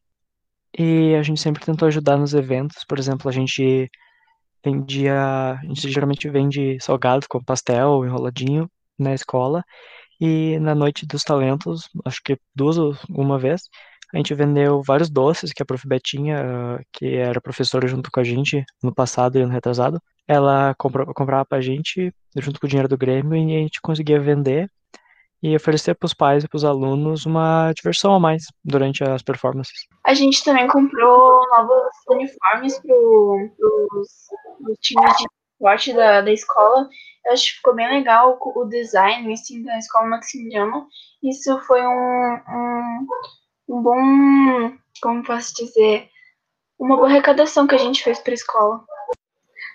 E 0.77 1.15
a 1.15 1.23
gente 1.23 1.39
sempre 1.39 1.63
tentou 1.63 1.87
ajudar 1.87 2.17
nos 2.17 2.33
eventos, 2.33 2.83
por 2.83 2.99
exemplo, 2.99 3.29
a 3.29 3.31
gente 3.31 3.89
vendia, 4.63 5.53
a 5.53 5.65
gente 5.65 5.89
geralmente 5.89 6.29
vende 6.29 6.77
salgados 6.81 7.27
com 7.27 7.41
pastel 7.41 8.03
enroladinho 8.03 8.69
na 8.99 9.13
escola 9.13 9.63
e 10.19 10.57
na 10.59 10.73
Noite 10.75 11.05
dos 11.05 11.23
Talentos, 11.23 11.89
acho 12.05 12.21
que 12.23 12.37
duas 12.55 12.77
uma 13.09 13.37
vez, 13.37 13.63
A 14.13 14.17
gente 14.17 14.33
vendeu 14.33 14.81
vários 14.81 15.09
doces 15.09 15.51
que 15.51 15.61
a 15.61 15.65
prof. 15.65 15.85
Betinha, 15.87 16.79
que 16.93 17.15
era 17.15 17.41
professora 17.41 17.87
junto 17.87 18.09
com 18.11 18.19
a 18.19 18.23
gente 18.23 18.63
no 18.81 18.93
passado 18.93 19.37
e 19.37 19.41
ano 19.41 19.51
retrasado, 19.51 19.99
ela 20.27 20.73
comprou, 20.77 21.05
comprava 21.13 21.45
pra 21.45 21.61
gente 21.61 22.13
junto 22.37 22.59
com 22.59 22.65
o 22.65 22.69
dinheiro 22.69 22.87
do 22.87 22.97
Grêmio 22.97 23.35
e 23.35 23.55
a 23.55 23.59
gente 23.59 23.81
conseguia 23.81 24.19
vender 24.19 24.69
e 25.43 25.55
oferecer 25.55 25.93
para 25.95 26.07
os 26.07 26.13
pais 26.13 26.43
e 26.43 26.47
para 26.47 26.57
os 26.57 26.65
alunos 26.65 27.25
uma 27.25 27.71
diversão 27.73 28.13
a 28.15 28.19
mais 28.19 28.45
durante 28.63 29.03
as 29.03 29.21
performances. 29.21 29.85
A 30.05 30.13
gente 30.13 30.43
também 30.43 30.67
comprou 30.67 31.41
novos 31.49 31.91
uniformes 32.09 32.79
para 32.79 32.95
os 32.95 34.79
times 34.81 35.17
de 35.17 35.25
esporte 35.53 35.93
da, 35.93 36.21
da 36.21 36.31
escola. 36.31 36.89
Eu 37.25 37.33
acho 37.33 37.45
que 37.45 37.55
ficou 37.57 37.75
bem 37.75 37.89
legal 37.89 38.37
o, 38.39 38.65
design 38.65 39.33
assim, 39.33 39.63
da 39.63 39.77
escola 39.77 40.07
Maximiliano. 40.07 40.87
Isso 41.23 41.59
foi 41.61 41.81
um, 41.81 42.33
um, 42.49 43.07
um 43.69 43.81
bom, 43.81 44.77
como 45.01 45.23
posso 45.23 45.53
dizer, 45.55 46.07
uma 46.77 46.95
boa 46.95 47.07
arrecadação 47.07 47.65
que 47.65 47.75
a 47.75 47.79
gente 47.79 48.03
fez 48.03 48.19
para 48.19 48.31
a 48.31 48.35
escola. 48.35 48.85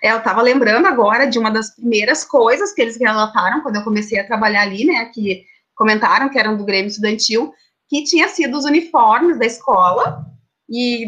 É, 0.01 0.11
eu 0.11 0.17
estava 0.17 0.41
lembrando 0.41 0.87
agora 0.87 1.27
de 1.27 1.37
uma 1.37 1.51
das 1.51 1.75
primeiras 1.75 2.23
coisas 2.23 2.73
que 2.73 2.81
eles 2.81 2.97
relataram 2.97 3.61
quando 3.61 3.75
eu 3.75 3.83
comecei 3.83 4.19
a 4.19 4.25
trabalhar 4.25 4.61
ali, 4.61 4.85
né? 4.85 5.05
Que 5.13 5.45
comentaram 5.75 6.29
que 6.29 6.39
eram 6.39 6.57
do 6.57 6.65
Grêmio 6.65 6.87
Estudantil, 6.87 7.53
que 7.89 8.03
tinha 8.03 8.27
sido 8.29 8.57
os 8.57 8.65
uniformes 8.65 9.37
da 9.37 9.45
escola. 9.45 10.25
E 10.71 11.05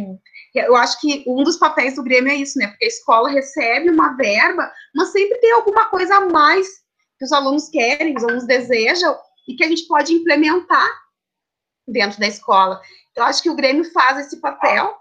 eu 0.53 0.75
acho 0.75 0.99
que 0.99 1.23
um 1.25 1.41
dos 1.41 1.55
papéis 1.57 1.95
do 1.95 2.03
Grêmio 2.03 2.31
é 2.31 2.35
isso, 2.35 2.59
né? 2.59 2.67
Porque 2.67 2.83
a 2.83 2.89
escola 2.89 3.29
recebe 3.29 3.89
uma 3.89 4.15
verba, 4.17 4.69
mas 4.93 5.13
sempre 5.13 5.37
tem 5.39 5.53
alguma 5.53 5.85
coisa 5.85 6.17
a 6.17 6.29
mais 6.29 6.67
que 7.17 7.23
os 7.23 7.31
alunos 7.31 7.69
querem, 7.69 8.15
os 8.15 8.23
alunos 8.23 8.45
desejam, 8.45 9.17
e 9.47 9.55
que 9.55 9.63
a 9.63 9.67
gente 9.67 9.87
pode 9.87 10.13
implementar 10.13 10.89
dentro 11.87 12.19
da 12.19 12.27
escola. 12.27 12.81
Eu 13.15 13.23
acho 13.23 13.41
que 13.41 13.49
o 13.49 13.55
Grêmio 13.55 13.89
faz 13.91 14.25
esse 14.25 14.41
papel, 14.41 14.95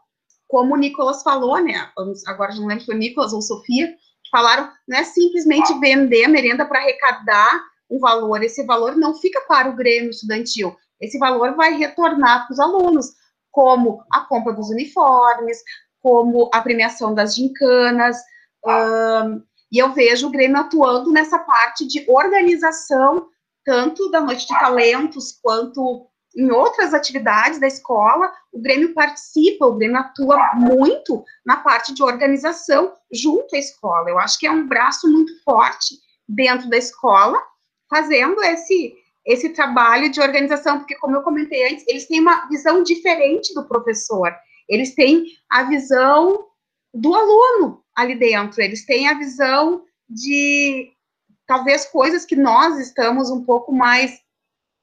como 0.47 0.75
o 0.75 0.79
Nicolas 0.79 1.23
falou, 1.23 1.59
né? 1.61 1.91
Agora 2.27 2.55
não 2.55 2.67
lembro 2.67 2.81
se 2.81 2.87
foi 2.87 2.95
Nicolas 2.95 3.33
ou 3.33 3.43
Sofia, 3.43 3.89
que 3.89 4.31
falaram, 4.31 4.71
não 4.87 4.99
é 4.99 5.05
simplesmente 5.05 5.77
vender 5.81 6.25
a 6.25 6.29
merenda 6.29 6.65
para 6.65 6.79
arrecadar 6.79 7.61
um 7.91 7.99
valor, 7.99 8.43
esse 8.43 8.65
valor 8.65 8.97
não 8.97 9.15
fica 9.15 9.41
para 9.43 9.69
o 9.69 9.77
Grêmio 9.77 10.11
Estudantil, 10.11 10.77
esse 11.01 11.19
valor 11.19 11.55
vai 11.55 11.75
retornar 11.75 12.47
para 12.47 12.53
os 12.53 12.61
alunos, 12.61 13.07
como 13.53 14.03
a 14.11 14.21
compra 14.23 14.53
dos 14.53 14.71
uniformes, 14.71 15.59
como 16.01 16.51
a 16.53 16.61
premiação 16.61 17.15
das 17.15 17.37
gincanas, 17.37 18.17
um, 18.65 19.43
e 19.71 19.79
eu 19.79 19.93
vejo 19.93 20.27
o 20.29 20.31
Grêmio 20.31 20.59
atuando 20.59 21.11
nessa 21.11 21.39
parte 21.39 21.87
de 21.87 22.05
organização, 22.09 23.29
tanto 23.65 24.11
da 24.11 24.21
Noite 24.21 24.47
de 24.47 24.59
Talentos, 24.59 25.39
quanto 25.43 26.07
em 26.37 26.51
outras 26.51 26.95
atividades 26.95 27.59
da 27.59 27.67
escola, 27.67 28.33
o 28.53 28.61
Grêmio 28.61 28.95
participa, 28.95 29.67
o 29.67 29.77
Grêmio 29.77 29.99
atua 29.99 30.55
muito 30.55 31.25
na 31.45 31.59
parte 31.59 31.95
de 31.95 32.03
organização 32.03 32.93
junto 33.11 33.55
à 33.55 33.59
escola. 33.59 34.09
Eu 34.09 34.19
acho 34.19 34.39
que 34.39 34.47
é 34.47 34.51
um 34.51 34.67
braço 34.67 35.11
muito 35.11 35.33
forte 35.43 35.97
dentro 36.29 36.69
da 36.69 36.77
escola, 36.77 37.43
fazendo 37.89 38.43
esse, 38.43 38.95
esse 39.25 39.51
trabalho 39.51 40.11
de 40.11 40.21
organização, 40.21 40.79
porque, 40.79 40.97
como 40.97 41.17
eu 41.17 41.23
comentei 41.23 41.73
antes, 41.73 41.85
eles 41.87 42.07
têm 42.07 42.21
uma 42.21 42.47
visão 42.49 42.83
diferente 42.83 43.55
do 43.55 43.67
professor, 43.67 44.33
eles 44.69 44.95
têm 44.95 45.25
a 45.51 45.65
visão 45.65 46.47
do 46.93 47.15
aluno 47.15 47.83
ali 47.95 48.15
dentro, 48.15 48.61
eles 48.61 48.85
têm 48.85 49.09
a 49.09 49.15
visão 49.15 49.85
de 50.09 50.93
talvez 51.47 51.87
coisas 51.87 52.25
que 52.25 52.37
nós 52.37 52.79
estamos 52.79 53.31
um 53.31 53.45
pouco 53.45 53.73
mais 53.73 54.19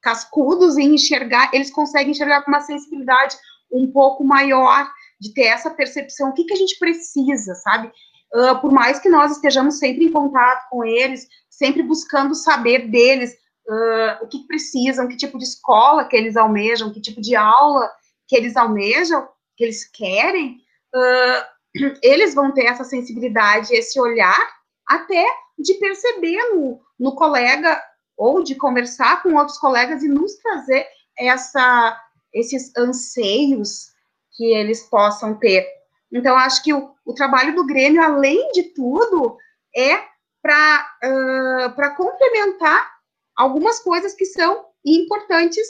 cascudos 0.01 0.77
em 0.77 0.95
enxergar, 0.95 1.49
eles 1.53 1.71
conseguem 1.71 2.11
enxergar 2.11 2.43
com 2.43 2.51
uma 2.51 2.61
sensibilidade 2.61 3.35
um 3.71 3.91
pouco 3.91 4.23
maior, 4.23 4.89
de 5.19 5.33
ter 5.33 5.47
essa 5.47 5.69
percepção, 5.69 6.29
o 6.29 6.33
que, 6.33 6.45
que 6.45 6.53
a 6.53 6.57
gente 6.57 6.79
precisa, 6.79 7.53
sabe? 7.55 7.91
Uh, 8.33 8.59
por 8.61 8.71
mais 8.71 8.99
que 8.99 9.09
nós 9.09 9.33
estejamos 9.33 9.77
sempre 9.77 10.05
em 10.05 10.11
contato 10.11 10.69
com 10.69 10.85
eles, 10.85 11.27
sempre 11.49 11.83
buscando 11.83 12.33
saber 12.33 12.87
deles 12.89 13.35
uh, 13.69 14.23
o 14.23 14.27
que 14.27 14.45
precisam, 14.47 15.07
que 15.07 15.15
tipo 15.15 15.37
de 15.37 15.43
escola 15.43 16.05
que 16.05 16.15
eles 16.15 16.35
almejam, 16.35 16.91
que 16.91 16.99
tipo 16.99 17.21
de 17.21 17.35
aula 17.35 17.89
que 18.27 18.35
eles 18.35 18.55
almejam, 18.57 19.27
que 19.55 19.63
eles 19.63 19.85
querem, 19.89 20.57
uh, 20.95 21.93
eles 22.01 22.33
vão 22.33 22.51
ter 22.51 22.65
essa 22.65 22.83
sensibilidade, 22.83 23.73
esse 23.73 23.99
olhar, 23.99 24.49
até 24.87 25.25
de 25.57 25.75
perceber 25.75 26.37
no, 26.51 26.79
no 26.99 27.15
colega 27.15 27.81
ou 28.17 28.43
de 28.43 28.55
conversar 28.55 29.21
com 29.21 29.35
outros 29.35 29.57
colegas 29.57 30.03
e 30.03 30.07
nos 30.07 30.35
trazer 30.37 30.85
essa, 31.17 31.97
esses 32.33 32.75
anseios 32.75 33.89
que 34.35 34.53
eles 34.53 34.83
possam 34.83 35.35
ter. 35.35 35.67
Então, 36.11 36.35
acho 36.35 36.63
que 36.63 36.73
o, 36.73 36.93
o 37.05 37.13
trabalho 37.13 37.55
do 37.55 37.65
Grêmio, 37.65 38.01
além 38.01 38.51
de 38.51 38.63
tudo, 38.73 39.37
é 39.75 40.01
para 40.41 40.87
uh, 41.03 41.95
complementar 41.95 42.98
algumas 43.39 43.79
coisas 43.79 44.13
que 44.13 44.25
são 44.25 44.65
importantes 44.85 45.65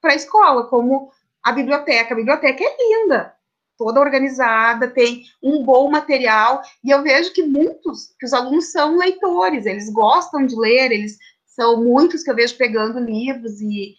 para 0.00 0.12
a 0.12 0.16
escola, 0.16 0.66
como 0.68 1.12
a 1.42 1.52
biblioteca. 1.52 2.14
A 2.14 2.16
biblioteca 2.16 2.64
é 2.64 2.76
linda, 2.78 3.34
toda 3.76 4.00
organizada, 4.00 4.88
tem 4.88 5.24
um 5.42 5.62
bom 5.62 5.90
material, 5.90 6.62
e 6.82 6.88
eu 6.88 7.02
vejo 7.02 7.34
que 7.34 7.42
muitos, 7.42 8.14
que 8.18 8.24
os 8.24 8.32
alunos 8.32 8.72
são 8.72 8.96
leitores, 8.96 9.66
eles 9.66 9.92
gostam 9.92 10.46
de 10.46 10.56
ler, 10.56 10.92
eles 10.92 11.18
são 11.44 11.84
muitos 11.84 12.22
que 12.22 12.30
eu 12.30 12.34
vejo 12.34 12.56
pegando 12.56 12.98
livros 12.98 13.60
e 13.60 13.96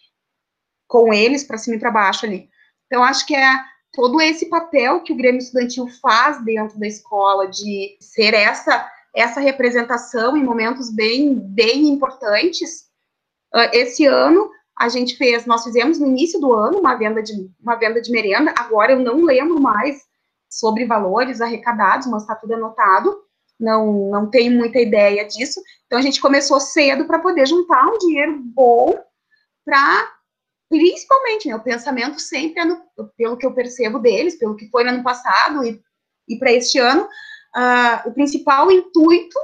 com 0.87 1.13
eles 1.13 1.43
para 1.43 1.59
cima 1.59 1.75
e 1.75 1.79
para 1.79 1.91
baixo 1.91 2.25
ali. 2.25 2.49
Então, 2.87 3.03
acho 3.03 3.23
que 3.27 3.35
é 3.35 3.55
todo 3.93 4.19
esse 4.19 4.47
papel 4.49 5.03
que 5.03 5.13
o 5.13 5.15
Grêmio 5.15 5.39
Estudantil 5.39 5.87
faz 6.01 6.43
dentro 6.43 6.79
da 6.79 6.87
escola, 6.87 7.47
de 7.47 7.97
ser 8.01 8.33
essa 8.33 8.89
essa 9.13 9.41
representação 9.41 10.37
em 10.37 10.43
momentos 10.43 10.89
bem, 10.89 11.35
bem 11.35 11.89
importantes. 11.89 12.90
Uh, 13.53 13.69
esse 13.73 14.05
ano 14.05 14.49
a 14.77 14.89
gente 14.89 15.15
fez, 15.15 15.45
nós 15.45 15.63
fizemos 15.63 15.99
no 15.99 16.07
início 16.07 16.39
do 16.39 16.53
ano 16.53 16.79
uma 16.79 16.95
venda 16.95 17.21
de 17.21 17.33
uma 17.59 17.75
venda 17.75 18.01
de 18.01 18.11
merenda. 18.11 18.53
Agora 18.57 18.93
eu 18.93 18.99
não 18.99 19.23
lembro 19.23 19.59
mais 19.59 20.01
sobre 20.49 20.85
valores 20.85 21.39
arrecadados, 21.39 22.07
mas 22.07 22.23
está 22.23 22.35
tudo 22.35 22.53
anotado. 22.53 23.15
Não, 23.59 24.09
não 24.09 24.29
tenho 24.29 24.57
muita 24.57 24.79
ideia 24.79 25.25
disso. 25.25 25.61
Então 25.85 25.99
a 25.99 26.01
gente 26.01 26.19
começou 26.19 26.59
cedo 26.59 27.05
para 27.05 27.19
poder 27.19 27.45
juntar 27.45 27.85
um 27.87 27.97
dinheiro 27.97 28.39
bom 28.41 28.99
para 29.63 30.09
principalmente, 30.71 31.49
né, 31.49 31.55
o 31.55 31.61
pensamento 31.61 32.17
sempre 32.19 32.61
é 32.61 32.65
no, 32.65 32.81
pelo 33.17 33.35
que 33.35 33.45
eu 33.45 33.53
percebo 33.53 33.99
deles, 33.99 34.39
pelo 34.39 34.55
que 34.55 34.69
foi 34.69 34.85
no 34.85 34.91
ano 34.91 35.03
passado 35.03 35.65
e, 35.65 35.81
e 36.29 36.39
para 36.39 36.53
este 36.53 36.79
ano, 36.79 37.03
uh, 37.03 38.09
o 38.09 38.13
principal 38.13 38.71
intuito 38.71 39.37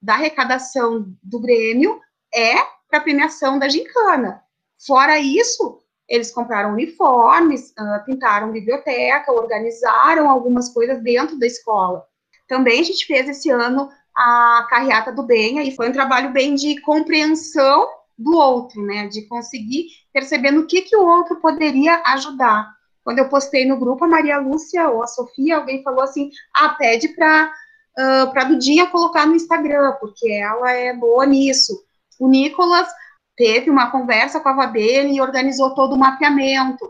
da 0.00 0.14
arrecadação 0.14 1.12
do 1.20 1.40
Grêmio 1.40 2.00
é 2.32 2.54
para 2.88 2.98
a 2.98 3.02
premiação 3.02 3.58
da 3.58 3.68
gincana. 3.68 4.42
Fora 4.86 5.18
isso, 5.18 5.80
eles 6.08 6.30
compraram 6.30 6.72
uniformes, 6.72 7.70
uh, 7.78 8.04
pintaram 8.04 8.52
biblioteca, 8.52 9.32
organizaram 9.32 10.28
algumas 10.28 10.70
coisas 10.70 11.02
dentro 11.02 11.38
da 11.38 11.46
escola. 11.46 12.06
Também 12.46 12.80
a 12.80 12.84
gente 12.84 13.06
fez 13.06 13.28
esse 13.28 13.50
ano 13.50 13.90
a 14.16 14.66
carreata 14.68 15.12
do 15.12 15.22
bem, 15.22 15.58
aí 15.58 15.74
foi 15.76 15.88
um 15.88 15.92
trabalho 15.92 16.32
bem 16.32 16.54
de 16.54 16.80
compreensão 16.80 17.88
do 18.16 18.36
outro, 18.36 18.82
né, 18.82 19.06
de 19.06 19.22
conseguir 19.28 19.86
perceber 20.12 20.50
no 20.50 20.66
que, 20.66 20.82
que 20.82 20.96
o 20.96 21.06
outro 21.06 21.36
poderia 21.36 22.02
ajudar. 22.06 22.68
Quando 23.04 23.20
eu 23.20 23.28
postei 23.28 23.64
no 23.64 23.78
grupo, 23.78 24.04
a 24.04 24.08
Maria 24.08 24.38
Lúcia 24.38 24.88
ou 24.88 25.02
a 25.02 25.06
Sofia, 25.06 25.56
alguém 25.56 25.82
falou 25.82 26.02
assim: 26.02 26.30
ah, 26.52 26.70
pede 26.70 27.08
para 27.08 27.52
uh, 27.98 28.30
para 28.32 28.44
Dudinha 28.44 28.86
colocar 28.86 29.24
no 29.24 29.34
Instagram, 29.34 29.92
porque 30.00 30.30
ela 30.30 30.70
é 30.72 30.92
boa 30.92 31.24
nisso. 31.24 31.87
O 32.18 32.28
Nicolas 32.28 32.88
teve 33.36 33.70
uma 33.70 33.90
conversa 33.90 34.40
com 34.40 34.48
a 34.48 34.54
Vabene 34.54 35.16
e 35.16 35.20
organizou 35.20 35.74
todo 35.74 35.94
o 35.94 35.98
mapeamento. 35.98 36.84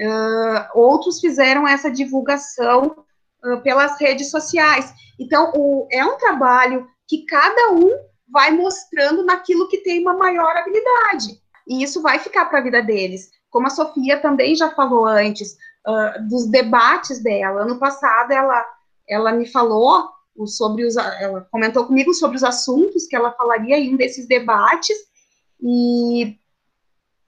Uh, 0.00 0.78
outros 0.78 1.20
fizeram 1.20 1.66
essa 1.66 1.90
divulgação 1.90 3.04
uh, 3.44 3.60
pelas 3.62 4.00
redes 4.00 4.30
sociais. 4.30 4.92
Então, 5.18 5.52
o, 5.56 5.88
é 5.90 6.04
um 6.04 6.16
trabalho 6.16 6.88
que 7.06 7.24
cada 7.24 7.72
um 7.72 7.90
vai 8.28 8.50
mostrando 8.52 9.24
naquilo 9.24 9.68
que 9.68 9.78
tem 9.78 10.00
uma 10.00 10.14
maior 10.14 10.56
habilidade. 10.56 11.40
E 11.66 11.82
isso 11.82 12.00
vai 12.00 12.18
ficar 12.18 12.44
para 12.46 12.60
a 12.60 12.62
vida 12.62 12.82
deles 12.82 13.30
como 13.50 13.66
a 13.66 13.70
Sofia 13.70 14.20
também 14.20 14.54
já 14.54 14.70
falou 14.70 15.06
antes, 15.06 15.56
uh, 15.86 16.28
dos 16.28 16.46
debates 16.46 17.22
dela. 17.22 17.62
Ano 17.62 17.78
passado, 17.78 18.32
ela, 18.32 18.64
ela 19.08 19.32
me 19.32 19.46
falou 19.46 20.08
sobre 20.46 20.84
os, 20.84 20.96
ela 20.96 21.46
comentou 21.50 21.84
comigo 21.86 22.12
sobre 22.14 22.36
os 22.36 22.44
assuntos 22.44 23.06
que 23.06 23.16
ela 23.16 23.32
falaria 23.32 23.78
em 23.78 23.94
um 23.94 23.96
desses 23.96 24.26
debates, 24.26 24.96
e 25.60 26.36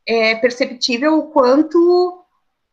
é 0.07 0.37
perceptível 0.37 1.19
o 1.19 1.31
quanto, 1.31 2.25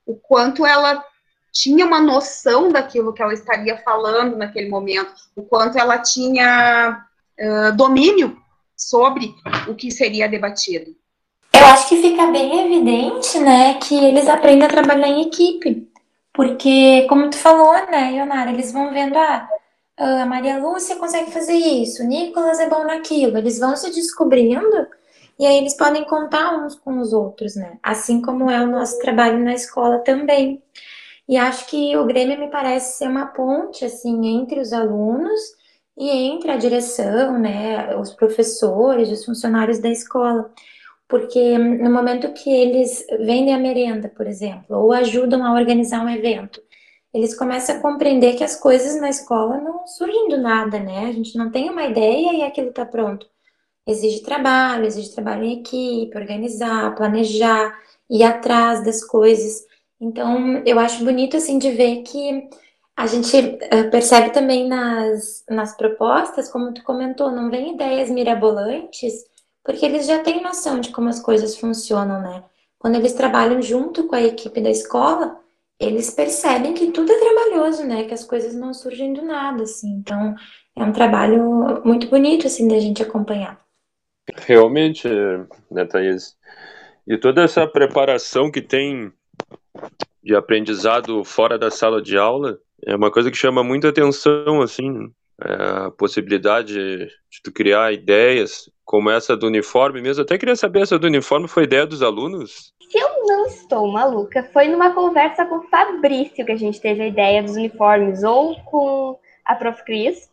o 0.06 0.16
quanto 0.16 0.66
ela 0.66 1.04
tinha 1.52 1.86
uma 1.86 2.00
noção 2.00 2.72
daquilo 2.72 3.14
que 3.14 3.22
ela 3.22 3.34
estaria 3.34 3.78
falando 3.78 4.38
naquele 4.38 4.70
momento, 4.70 5.12
o 5.36 5.44
quanto 5.44 5.78
ela 5.78 5.98
tinha 5.98 7.04
uh, 7.40 7.76
domínio 7.76 8.38
sobre 8.76 9.34
o 9.68 9.74
que 9.74 9.90
seria 9.90 10.30
debatido. 10.30 10.96
Eu 11.54 11.66
acho 11.66 11.90
que 11.90 12.02
fica 12.02 12.28
bem 12.28 12.66
evidente, 12.66 13.40
né, 13.40 13.74
que 13.76 13.96
eles 13.96 14.30
aprendem 14.30 14.66
a 14.66 14.70
trabalhar 14.70 15.08
em 15.08 15.24
equipe. 15.24 15.88
Porque, 16.32 17.08
como 17.10 17.32
tu 17.32 17.38
falou, 17.38 17.74
né, 17.90 18.14
Ionara, 18.14 18.52
eles 18.52 18.72
vão 18.72 18.94
vendo, 18.94 19.18
ah, 19.18 19.50
a 19.98 20.26
Maria 20.26 20.58
Lúcia 20.60 20.96
consegue 20.96 21.32
fazer 21.32 21.56
isso, 21.56 22.04
o 22.04 22.06
Nicolas 22.06 22.60
é 22.60 22.70
bom 22.70 22.84
naquilo. 22.84 23.38
Eles 23.38 23.60
vão 23.60 23.76
se 23.76 23.90
descobrindo 23.92 24.88
e 25.40 25.46
aí 25.46 25.58
eles 25.58 25.76
podem 25.76 26.04
contar 26.06 26.56
uns 26.58 26.76
com 26.76 27.00
os 27.00 27.14
outros, 27.14 27.56
né? 27.56 27.78
Assim 27.84 28.22
como 28.22 28.50
é 28.50 28.62
o 28.64 28.68
nosso 28.68 29.00
trabalho 29.00 29.40
na 29.44 29.54
escola 29.54 30.00
também. 30.00 30.62
E 31.28 31.38
acho 31.38 31.68
que 31.68 31.96
o 31.98 32.06
Grêmio 32.06 32.40
me 32.40 32.50
parece 32.50 32.98
ser 32.98 33.08
uma 33.08 33.28
ponte, 33.28 33.84
assim, 33.86 34.28
entre 34.28 34.60
os 34.60 34.72
alunos 34.74 35.40
e 35.98 36.10
entre 36.10 36.52
a 36.52 36.58
direção, 36.58 37.38
né, 37.40 37.96
os 37.98 38.14
professores, 38.14 39.10
os 39.10 39.26
funcionários 39.26 39.80
da 39.80 39.90
escola. 39.90 40.52
Porque 41.08 41.58
no 41.58 41.92
momento 41.92 42.34
que 42.34 42.50
eles 42.50 43.06
vendem 43.20 43.54
a 43.54 43.60
merenda, 43.60 44.10
por 44.10 44.28
exemplo, 44.28 44.78
ou 44.78 44.94
ajudam 44.94 45.46
a 45.46 45.54
organizar 45.54 46.04
um 46.04 46.10
evento, 46.10 46.62
eles 47.18 47.36
começam 47.36 47.76
a 47.76 47.80
compreender 47.80 48.36
que 48.36 48.44
as 48.44 48.56
coisas 48.56 49.02
na 49.02 49.10
escola 49.10 49.58
não 49.58 49.88
surgem 49.88 50.30
do 50.30 50.38
nada, 50.38 50.80
né? 50.80 51.08
A 51.08 51.12
gente 51.12 51.36
não 51.36 51.50
tem 51.50 51.68
uma 51.68 51.84
ideia 51.84 52.32
e 52.32 52.44
aquilo 52.44 52.70
está 52.70 52.86
pronto. 52.86 53.28
Exige 53.88 54.22
trabalho, 54.22 54.86
exige 54.86 55.12
trabalho 55.16 55.44
em 55.44 55.60
equipe, 55.60 56.16
organizar, 56.16 56.94
planejar, 56.94 57.76
ir 58.08 58.24
atrás 58.24 58.86
das 58.86 59.04
coisas. 59.04 59.66
Então, 60.00 60.62
eu 60.64 60.78
acho 60.78 61.04
bonito, 61.04 61.36
assim, 61.36 61.58
de 61.58 61.72
ver 61.72 62.04
que 62.04 62.48
a 62.96 63.08
gente 63.08 63.36
uh, 63.36 63.90
percebe 63.90 64.30
também 64.30 64.68
nas, 64.68 65.44
nas 65.50 65.76
propostas, 65.76 66.52
como 66.52 66.72
tu 66.72 66.84
comentou, 66.84 67.32
não 67.32 67.50
vem 67.50 67.74
ideias 67.74 68.12
mirabolantes, 68.12 69.26
porque 69.64 69.84
eles 69.84 70.06
já 70.06 70.20
têm 70.20 70.44
noção 70.44 70.80
de 70.80 70.92
como 70.92 71.10
as 71.10 71.20
coisas 71.20 71.58
funcionam, 71.58 72.22
né? 72.22 72.44
Quando 72.78 72.96
eles 72.96 73.14
trabalham 73.14 73.60
junto 73.60 74.04
com 74.08 74.16
a 74.16 74.22
equipe 74.22 74.62
da 74.62 74.70
escola, 74.70 75.40
eles 75.80 76.10
percebem 76.10 76.74
que 76.74 76.92
tudo 76.92 77.12
é 77.12 77.20
trabalhoso, 77.20 77.86
né? 77.86 78.04
Que 78.06 78.14
as 78.14 78.24
coisas 78.24 78.56
não 78.56 78.74
surgem 78.74 79.14
do 79.14 79.22
nada, 79.22 79.64
assim. 79.64 79.90
Então, 79.90 80.36
é 80.76 80.84
um 80.84 80.92
trabalho 80.92 81.82
muito 81.86 82.08
bonito, 82.08 82.48
assim, 82.48 82.68
da 82.68 82.80
gente 82.80 83.02
acompanhar. 83.04 83.60
Realmente, 84.46 85.08
né, 85.72 85.86
Thaís? 85.86 86.36
E 87.08 87.18
toda 87.18 87.44
essa 87.44 87.66
preparação 87.66 88.52
que 88.52 88.62
tem 88.62 89.12
de 90.24 90.36
aprendizado 90.36 91.24
fora 91.24 91.58
da 91.58 91.72
sala 91.72 92.02
de 92.02 92.18
aula 92.18 92.60
é 92.86 92.96
uma 92.96 93.10
coisa 93.10 93.32
que 93.32 93.38
chama 93.38 93.64
muita 93.64 93.90
atenção, 93.90 94.62
assim, 94.62 95.12
é 95.42 95.54
a 95.86 95.92
possibilidade 95.92 96.74
de 96.74 97.42
tu 97.44 97.52
criar 97.52 97.94
ideias 97.94 98.70
como 98.84 99.10
essa 99.10 99.38
do 99.38 99.48
uniforme 99.48 100.02
mesmo. 100.02 100.24
Até 100.24 100.38
queria 100.38 100.56
saber, 100.56 100.82
essa 100.82 101.00
do 101.00 101.08
uniforme 101.08 101.48
foi 101.48 101.64
ideia 101.64 101.86
dos 101.86 102.02
alunos? 102.02 102.74
Se 102.90 102.98
eu 102.98 103.26
não 103.26 103.46
estou 103.46 103.92
maluca, 103.92 104.50
foi 104.54 104.70
numa 104.70 104.94
conversa 104.94 105.46
com 105.46 105.58
o 105.58 105.68
Fabrício 105.68 106.46
que 106.46 106.52
a 106.52 106.58
gente 106.58 106.80
teve 106.80 107.04
a 107.04 107.08
ideia 107.08 107.44
dos 107.44 107.56
uniformes, 107.56 108.24
ou 108.24 108.56
com 108.64 109.20
a 109.44 109.56
Prof. 109.56 109.84
Cris, 109.84 110.30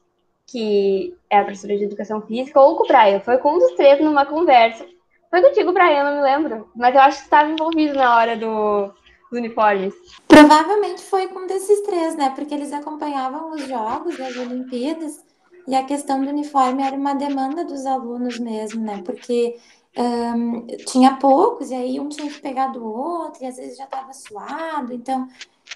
que 0.47 1.17
é 1.29 1.39
a 1.39 1.45
professora 1.45 1.77
de 1.77 1.85
educação 1.85 2.23
física, 2.23 2.61
ou 2.61 2.77
com 2.77 2.85
o 2.85 2.87
Brian. 2.87 3.21
Foi 3.21 3.39
com 3.39 3.55
um 3.55 3.59
dos 3.59 3.73
três 3.73 4.01
numa 4.01 4.25
conversa. 4.25 4.87
Foi 5.31 5.43
contigo, 5.43 5.73
Brian, 5.73 6.05
não 6.05 6.17
me 6.17 6.23
lembro. 6.23 6.71
Mas 6.77 6.95
eu 6.95 7.01
acho 7.01 7.19
que 7.19 7.25
estava 7.25 7.51
envolvido 7.51 7.95
na 7.95 8.17
hora 8.17 8.37
do, 8.37 8.87
dos 9.31 9.39
uniformes. 9.39 9.93
Provavelmente 10.29 11.03
foi 11.03 11.27
com 11.27 11.41
um 11.41 11.47
desses 11.49 11.81
três, 11.81 12.15
né? 12.17 12.33
Porque 12.37 12.55
eles 12.55 12.73
acompanhavam 12.73 13.51
os 13.51 13.67
jogos, 13.67 14.21
as 14.21 14.37
Olimpíadas, 14.37 15.25
e 15.67 15.75
a 15.75 15.83
questão 15.83 16.23
do 16.23 16.29
uniforme 16.29 16.85
era 16.85 16.95
uma 16.95 17.15
demanda 17.15 17.65
dos 17.65 17.85
alunos 17.85 18.39
mesmo, 18.39 18.85
né? 18.85 19.03
Porque 19.05 19.57
um, 19.97 20.67
tinha 20.87 21.17
poucos, 21.17 21.71
e 21.71 21.75
aí 21.75 22.01
um 22.01 22.09
tinha 22.09 22.29
que 22.31 22.41
pegar 22.41 22.69
do 22.69 22.85
outro, 22.85 23.43
e 23.43 23.47
às 23.47 23.57
vezes 23.57 23.77
já 23.77 23.85
estava 23.85 24.13
suado, 24.13 24.93
então. 24.93 25.29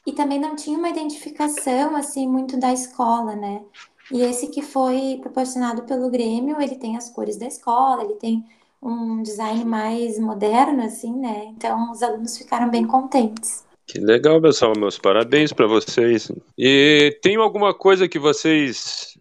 E 0.06 0.12
também 0.12 0.38
não 0.38 0.54
tinha 0.54 0.78
uma 0.78 0.90
identificação, 0.90 1.96
assim, 1.96 2.26
muito 2.26 2.58
da 2.58 2.72
escola, 2.72 3.34
né? 3.34 3.62
E 4.10 4.22
esse 4.22 4.48
que 4.48 4.62
foi 4.62 5.18
proporcionado 5.20 5.82
pelo 5.82 6.10
Grêmio, 6.10 6.60
ele 6.60 6.76
tem 6.76 6.96
as 6.96 7.10
cores 7.10 7.36
da 7.36 7.46
escola, 7.46 8.04
ele 8.04 8.14
tem 8.14 8.44
um 8.82 9.22
design 9.22 9.64
mais 9.64 10.18
moderno, 10.18 10.82
assim, 10.82 11.12
né? 11.12 11.46
Então 11.56 11.90
os 11.90 12.02
alunos 12.02 12.38
ficaram 12.38 12.70
bem 12.70 12.86
contentes. 12.86 13.64
Que 13.86 13.98
legal, 13.98 14.40
pessoal. 14.40 14.72
Meus 14.76 14.98
parabéns 14.98 15.52
para 15.52 15.66
vocês. 15.66 16.30
E 16.56 17.18
tem 17.22 17.36
alguma 17.36 17.74
coisa 17.74 18.08
que 18.08 18.18
vocês 18.18 19.17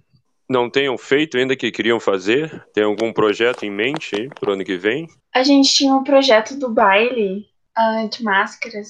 não 0.49 0.69
tenham 0.69 0.97
feito 0.97 1.38
ainda 1.38 1.55
que 1.55 1.71
queriam 1.71 1.99
fazer? 1.99 2.65
Tem 2.73 2.83
algum 2.83 3.12
projeto 3.12 3.63
em 3.63 3.71
mente 3.71 4.29
para 4.39 4.49
o 4.49 4.53
ano 4.53 4.63
que 4.63 4.77
vem? 4.77 5.07
A 5.33 5.43
gente 5.43 5.73
tinha 5.73 5.93
um 5.93 6.03
projeto 6.03 6.57
do 6.57 6.69
baile 6.69 7.45
uh, 7.77 8.10
de 8.10 8.23
máscaras 8.23 8.89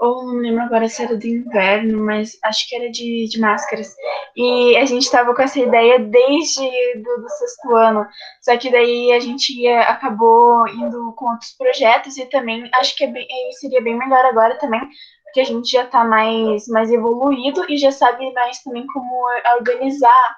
ou 0.00 0.24
não 0.24 0.34
lembro 0.34 0.62
agora 0.62 0.88
se 0.88 1.02
era 1.02 1.16
do 1.16 1.26
inverno, 1.26 2.04
mas 2.04 2.38
acho 2.44 2.68
que 2.68 2.76
era 2.76 2.90
de, 2.90 3.26
de 3.28 3.40
máscaras. 3.40 3.92
E 4.36 4.76
a 4.76 4.84
gente 4.84 5.02
estava 5.02 5.34
com 5.34 5.42
essa 5.42 5.58
ideia 5.58 5.98
desde 5.98 6.62
do, 7.02 7.22
do, 7.22 7.28
sexto 7.28 7.74
ano. 7.74 8.06
Só 8.40 8.56
que 8.56 8.70
daí 8.70 9.12
a 9.12 9.18
gente 9.18 9.52
ia, 9.52 9.82
acabou 9.82 10.68
indo 10.68 11.12
com 11.16 11.30
outros 11.30 11.50
projetos 11.52 12.16
e 12.16 12.26
também 12.26 12.68
acho 12.74 12.96
que 12.96 13.04
é 13.04 13.08
bem, 13.08 13.26
seria 13.58 13.82
bem 13.82 13.98
melhor 13.98 14.24
agora 14.26 14.56
também, 14.58 14.80
porque 15.24 15.40
a 15.40 15.44
gente 15.44 15.70
já 15.70 15.82
está 15.82 16.04
mais, 16.04 16.68
mais 16.68 16.92
evoluído 16.92 17.64
e 17.68 17.76
já 17.76 17.90
sabe 17.90 18.32
mais 18.32 18.62
também 18.62 18.86
como 18.86 19.26
organizar 19.56 20.36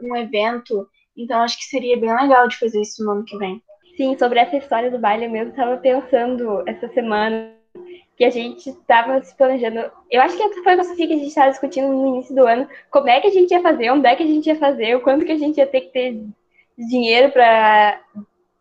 um 0.00 0.16
evento. 0.16 0.86
Então 1.16 1.40
acho 1.42 1.58
que 1.58 1.64
seria 1.64 1.98
bem 1.98 2.14
legal 2.14 2.48
de 2.48 2.58
fazer 2.58 2.80
isso 2.80 3.04
no 3.04 3.12
ano 3.12 3.24
que 3.24 3.36
vem. 3.36 3.62
Sim, 3.96 4.16
sobre 4.18 4.38
essa 4.38 4.56
história 4.56 4.90
do 4.90 4.98
baile, 4.98 5.26
eu 5.26 5.30
mesmo 5.30 5.50
estava 5.50 5.76
pensando 5.76 6.62
essa 6.66 6.88
semana 6.88 7.52
que 8.16 8.24
a 8.24 8.30
gente 8.30 8.70
estava 8.70 9.22
se 9.22 9.36
planejando. 9.36 9.90
Eu 10.10 10.22
acho 10.22 10.36
que 10.36 10.62
foi 10.62 10.74
com 10.74 10.80
a 10.80 10.84
Sofia 10.84 11.06
que 11.06 11.14
a 11.14 11.16
gente 11.16 11.28
estava 11.28 11.50
discutindo 11.50 11.88
no 11.88 12.08
início 12.08 12.34
do 12.34 12.46
ano 12.46 12.68
como 12.90 13.08
é 13.08 13.20
que 13.20 13.26
a 13.26 13.30
gente 13.30 13.50
ia 13.50 13.60
fazer, 13.60 13.90
onde 13.90 14.06
é 14.06 14.16
que 14.16 14.22
a 14.22 14.26
gente 14.26 14.46
ia 14.46 14.56
fazer, 14.56 14.96
o 14.96 15.00
quanto 15.00 15.24
que 15.24 15.32
a 15.32 15.38
gente 15.38 15.58
ia 15.58 15.66
ter 15.66 15.82
que 15.82 15.92
ter 15.92 16.24
dinheiro 16.76 17.30
para 17.30 18.00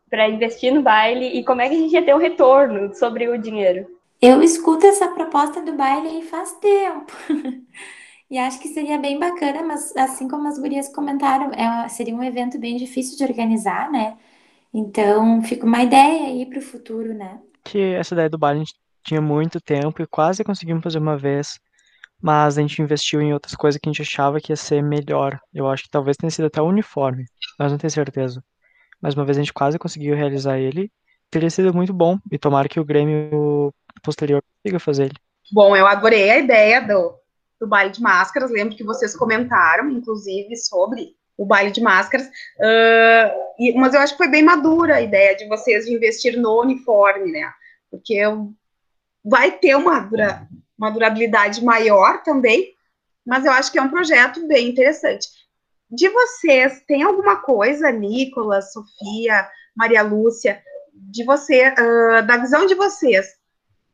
para 0.10 0.28
investir 0.28 0.74
no 0.74 0.82
baile 0.82 1.40
e 1.40 1.44
como 1.46 1.62
é 1.62 1.70
que 1.70 1.76
a 1.76 1.78
gente 1.78 1.94
ia 1.94 2.04
ter 2.04 2.14
um 2.14 2.20
retorno 2.20 2.94
sobre 2.94 3.30
o 3.30 3.38
dinheiro. 3.38 3.88
Eu 4.22 4.44
escuto 4.44 4.86
essa 4.86 5.08
proposta 5.08 5.62
do 5.62 5.72
baile 5.72 6.22
faz 6.24 6.52
tempo. 6.60 7.14
e 8.32 8.38
acho 8.38 8.62
que 8.62 8.70
seria 8.70 8.98
bem 8.98 9.20
bacana, 9.20 9.62
mas 9.62 9.94
assim 9.98 10.26
como 10.26 10.48
as 10.48 10.58
gurias 10.58 10.88
comentaram, 10.88 11.52
é, 11.52 11.90
seria 11.90 12.16
um 12.16 12.24
evento 12.24 12.58
bem 12.58 12.78
difícil 12.78 13.18
de 13.18 13.26
organizar, 13.26 13.92
né? 13.92 14.18
Então, 14.74 15.44
fica 15.44 15.66
uma 15.66 15.84
ideia 15.84 16.28
aí 16.28 16.46
para 16.46 16.60
o 16.60 16.62
futuro, 16.62 17.14
né? 17.14 17.42
Que 17.66 17.94
essa 17.94 18.16
ideia 18.16 18.30
do 18.30 18.38
baile 18.38 18.62
a 18.62 18.64
gente 18.64 18.76
tinha 19.04 19.20
muito 19.20 19.60
tempo 19.60 20.02
e 20.02 20.08
quase 20.08 20.46
conseguimos 20.46 20.82
fazer 20.82 21.00
uma 21.00 21.18
vez, 21.18 21.60
mas 22.22 22.58
a 22.58 22.62
gente 22.62 22.82
investiu 22.82 23.22
em 23.22 23.34
outras 23.34 23.54
coisas 23.54 23.78
que 23.78 23.90
a 23.90 23.92
gente 23.92 24.02
achava 24.02 24.40
que 24.40 24.54
ia 24.54 24.56
ser 24.56 24.82
melhor. 24.82 25.38
Eu 25.54 25.70
acho 25.70 25.84
que 25.84 25.90
talvez 25.90 26.16
tenha 26.16 26.32
sido 26.32 26.46
até 26.46 26.62
o 26.62 26.68
uniforme, 26.68 27.26
mas 27.60 27.70
não 27.70 27.78
tenho 27.78 27.92
certeza. 27.92 28.42
Mas 29.02 29.14
uma 29.14 29.26
vez 29.26 29.38
a 29.38 29.42
gente 29.42 29.52
quase 29.52 29.78
conseguiu 29.78 30.16
realizar 30.16 30.58
ele, 30.58 30.90
teria 31.30 31.50
sido 31.50 31.74
muito 31.74 31.92
bom 31.92 32.18
e 32.32 32.38
tomara 32.38 32.70
que 32.70 32.80
o 32.80 32.86
Grêmio 32.86 33.74
posterior 34.02 34.42
consiga 34.64 34.80
fazer 34.80 35.04
ele. 35.08 35.16
Bom, 35.52 35.76
eu 35.76 35.86
adorei 35.86 36.30
a 36.30 36.38
ideia 36.38 36.80
do, 36.82 37.21
do 37.62 37.68
baile 37.68 37.92
de 37.92 38.02
máscaras. 38.02 38.50
Lembro 38.50 38.76
que 38.76 38.84
vocês 38.84 39.16
comentaram, 39.16 39.88
inclusive, 39.92 40.56
sobre 40.58 41.16
o 41.38 41.46
baile 41.46 41.72
de 41.72 41.80
máscaras. 41.80 42.26
Uh, 42.26 43.32
e, 43.60 43.74
mas 43.78 43.94
eu 43.94 44.02
acho 44.02 44.14
que 44.14 44.24
foi 44.24 44.28
bem 44.28 44.44
madura 44.44 44.96
a 44.96 45.02
ideia 45.02 45.36
de 45.36 45.48
vocês 45.48 45.86
de 45.86 45.94
investir 45.94 46.38
no 46.38 46.60
uniforme, 46.60 47.32
né? 47.32 47.54
Porque 47.90 48.20
vai 49.24 49.52
ter 49.52 49.76
uma, 49.76 50.00
dura, 50.00 50.48
uma 50.76 50.90
durabilidade 50.90 51.64
maior 51.64 52.24
também, 52.24 52.74
mas 53.26 53.46
eu 53.46 53.52
acho 53.52 53.72
que 53.72 53.78
é 53.78 53.82
um 53.82 53.90
projeto 53.90 54.46
bem 54.48 54.70
interessante. 54.70 55.28
De 55.90 56.10
vocês, 56.10 56.82
tem 56.88 57.04
alguma 57.04 57.36
coisa, 57.36 57.92
Nicolas, 57.92 58.74
Sofia, 58.74 59.48
Maria 59.76 60.02
Lúcia, 60.02 60.64
de 60.94 61.24
você, 61.24 61.70
uh, 61.70 62.26
da 62.26 62.38
visão 62.38 62.66
de 62.66 62.74
vocês, 62.74 63.28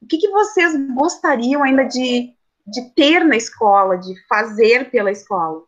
o 0.01 0.05
que, 0.07 0.17
que 0.17 0.29
vocês 0.29 0.73
gostariam 0.93 1.63
ainda 1.63 1.83
de, 1.83 2.36
de 2.67 2.93
ter 2.93 3.23
na 3.23 3.35
escola, 3.35 3.97
de 3.97 4.13
fazer 4.27 4.89
pela 4.91 5.11
escola? 5.11 5.63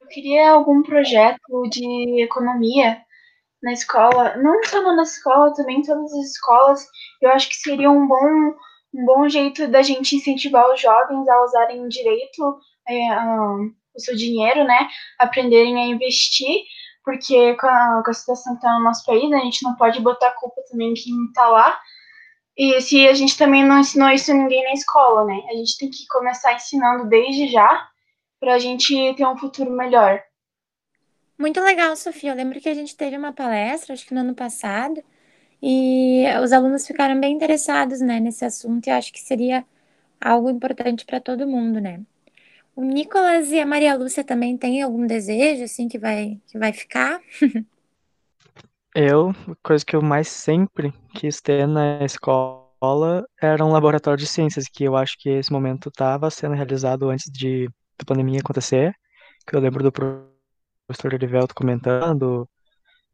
Eu 0.00 0.06
queria 0.08 0.50
algum 0.50 0.82
projeto 0.82 1.62
de 1.70 2.22
economia 2.22 3.00
na 3.62 3.72
escola, 3.72 4.36
não 4.36 4.62
só 4.64 4.80
na 4.94 5.02
escola, 5.02 5.54
também 5.54 5.78
em 5.78 5.82
todas 5.82 6.12
as 6.12 6.30
escolas. 6.30 6.86
Eu 7.20 7.30
acho 7.30 7.48
que 7.48 7.56
seria 7.56 7.90
um 7.90 8.06
bom 8.06 8.54
um 8.92 9.04
bom 9.04 9.28
jeito 9.28 9.68
da 9.68 9.82
gente 9.82 10.16
incentivar 10.16 10.68
os 10.72 10.80
jovens 10.80 11.28
a 11.28 11.44
usarem 11.44 11.88
direito 11.88 12.58
é, 12.88 13.20
um, 13.20 13.72
o 13.94 14.00
seu 14.00 14.16
dinheiro, 14.16 14.64
né? 14.64 14.88
Aprenderem 15.18 15.80
a 15.80 15.86
investir, 15.86 16.64
porque 17.04 17.54
com 17.54 17.66
a, 17.66 18.02
com 18.04 18.10
a 18.10 18.14
situação 18.14 18.54
que 18.54 18.58
está 18.58 18.76
no 18.76 18.84
nosso 18.84 19.04
país, 19.06 19.32
a 19.32 19.38
gente 19.38 19.62
não 19.62 19.76
pode 19.76 20.00
botar 20.00 20.32
culpa 20.32 20.60
também 20.68 20.90
em 20.90 20.94
quem 20.94 21.24
está 21.26 21.48
lá. 21.48 21.78
E 22.62 22.78
se 22.82 23.08
a 23.08 23.14
gente 23.14 23.38
também 23.38 23.64
não 23.64 23.80
ensinou 23.80 24.10
isso 24.10 24.30
a 24.30 24.34
ninguém 24.34 24.62
na 24.64 24.74
escola, 24.74 25.24
né? 25.24 25.40
A 25.48 25.54
gente 25.54 25.78
tem 25.78 25.88
que 25.88 26.06
começar 26.08 26.52
ensinando 26.52 27.08
desde 27.08 27.48
já 27.48 27.88
para 28.38 28.54
a 28.54 28.58
gente 28.58 29.14
ter 29.16 29.26
um 29.26 29.38
futuro 29.38 29.70
melhor. 29.70 30.22
Muito 31.38 31.60
legal, 31.60 31.96
Sofia. 31.96 32.32
Eu 32.32 32.36
lembro 32.36 32.60
que 32.60 32.68
a 32.68 32.74
gente 32.74 32.94
teve 32.96 33.16
uma 33.16 33.32
palestra, 33.32 33.94
acho 33.94 34.06
que 34.06 34.12
no 34.14 34.20
ano 34.20 34.34
passado, 34.34 35.02
E 35.62 36.24
os 36.42 36.52
alunos 36.52 36.86
ficaram 36.86 37.20
bem 37.20 37.34
interessados, 37.34 38.00
né, 38.00 38.20
nesse 38.20 38.44
assunto 38.44 38.88
e 38.88 38.90
acho 38.90 39.12
que 39.12 39.20
seria 39.20 39.64
algo 40.20 40.50
importante 40.50 41.06
para 41.06 41.20
todo 41.20 41.48
mundo, 41.48 41.80
né? 41.80 42.00
O 42.76 42.82
Nicolas 42.84 43.50
e 43.52 43.60
a 43.60 43.66
Maria 43.66 43.94
Lúcia 43.96 44.24
também 44.24 44.56
têm 44.58 44.82
algum 44.82 45.06
desejo, 45.06 45.64
assim, 45.64 45.88
que 45.88 45.98
vai, 45.98 46.40
que 46.48 46.58
vai 46.58 46.72
ficar? 46.74 47.20
Eu, 48.94 49.30
a 49.30 49.54
coisa 49.62 49.84
que 49.84 49.94
eu 49.94 50.02
mais 50.02 50.28
sempre 50.28 50.92
quis 51.14 51.40
ter 51.40 51.66
na 51.66 52.04
escola 52.04 53.24
era 53.40 53.64
um 53.64 53.72
laboratório 53.72 54.18
de 54.18 54.26
ciências, 54.26 54.66
que 54.66 54.84
eu 54.84 54.96
acho 54.96 55.16
que 55.18 55.28
esse 55.28 55.52
momento 55.52 55.88
estava 55.90 56.30
sendo 56.30 56.54
realizado 56.54 57.08
antes 57.10 57.30
de 57.30 57.68
da 57.98 58.04
pandemia 58.06 58.40
acontecer, 58.40 58.94
que 59.46 59.54
eu 59.54 59.60
lembro 59.60 59.82
do 59.84 59.92
professor 59.92 61.12
Erivelto 61.12 61.54
comentando, 61.54 62.48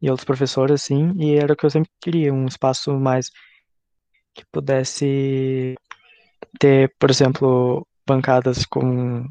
e 0.01 0.09
outros 0.09 0.25
professores, 0.25 0.83
assim, 0.83 1.11
e 1.17 1.35
era 1.35 1.53
o 1.53 1.55
que 1.55 1.65
eu 1.65 1.69
sempre 1.69 1.89
queria, 1.99 2.33
um 2.33 2.45
espaço 2.45 2.93
mais 2.93 3.29
que 4.33 4.45
pudesse 4.51 5.75
ter, 6.59 6.93
por 6.99 7.09
exemplo, 7.09 7.87
bancadas 8.05 8.65
com. 8.65 9.21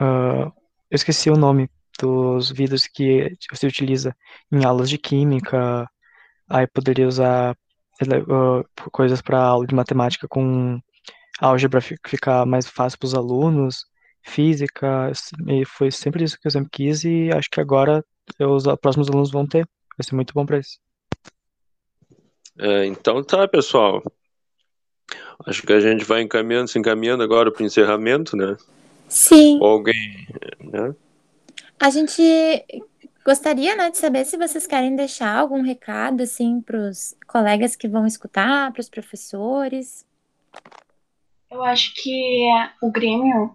Uh, 0.00 0.50
eu 0.90 0.96
esqueci 0.96 1.30
o 1.30 1.36
nome 1.36 1.68
dos 1.98 2.50
vidros 2.50 2.86
que 2.86 3.36
você 3.50 3.66
utiliza 3.66 4.14
em 4.50 4.64
aulas 4.64 4.88
de 4.88 4.98
química, 4.98 5.88
aí 6.48 6.66
poderia 6.66 7.08
usar 7.08 7.56
uh, 8.02 8.90
coisas 8.90 9.20
para 9.20 9.42
aula 9.42 9.66
de 9.66 9.74
matemática 9.74 10.26
com 10.28 10.80
álgebra 11.40 11.80
ficar 11.80 12.46
mais 12.46 12.66
fácil 12.68 12.98
para 12.98 13.06
os 13.06 13.14
alunos, 13.14 13.84
física, 14.22 15.10
e 15.46 15.64
foi 15.64 15.90
sempre 15.90 16.24
isso 16.24 16.38
que 16.40 16.46
eu 16.46 16.50
sempre 16.50 16.70
quis 16.70 17.04
e 17.04 17.30
acho 17.32 17.48
que 17.50 17.60
agora 17.60 18.04
os 18.40 18.64
próximos 18.80 19.08
alunos 19.08 19.30
vão 19.30 19.46
ter. 19.46 19.66
Vai 19.96 20.04
ser 20.04 20.14
muito 20.14 20.34
bom 20.34 20.44
para 20.44 20.58
isso. 20.58 20.78
É, 22.58 22.86
então 22.86 23.22
tá, 23.22 23.46
pessoal. 23.48 24.02
Acho 25.46 25.62
que 25.62 25.72
a 25.72 25.80
gente 25.80 26.04
vai 26.04 26.22
encaminhando, 26.22 26.68
se 26.68 26.78
encaminhando 26.78 27.22
agora 27.22 27.50
para 27.50 27.62
o 27.62 27.66
encerramento, 27.66 28.36
né? 28.36 28.56
Sim. 29.08 29.58
Ou 29.60 29.66
alguém, 29.66 30.26
né? 30.60 30.94
A 31.80 31.90
gente 31.90 32.22
gostaria, 33.24 33.76
né, 33.76 33.90
de 33.90 33.98
saber 33.98 34.24
se 34.24 34.36
vocês 34.36 34.66
querem 34.66 34.96
deixar 34.96 35.36
algum 35.36 35.62
recado, 35.62 36.22
assim, 36.22 36.60
para 36.60 36.76
os 36.76 37.16
colegas 37.26 37.76
que 37.76 37.86
vão 37.86 38.04
escutar, 38.04 38.72
para 38.72 38.80
os 38.80 38.88
professores. 38.88 40.04
Eu 41.50 41.62
acho 41.62 41.94
que 41.94 42.48
o 42.82 42.90
Grêmio 42.90 43.54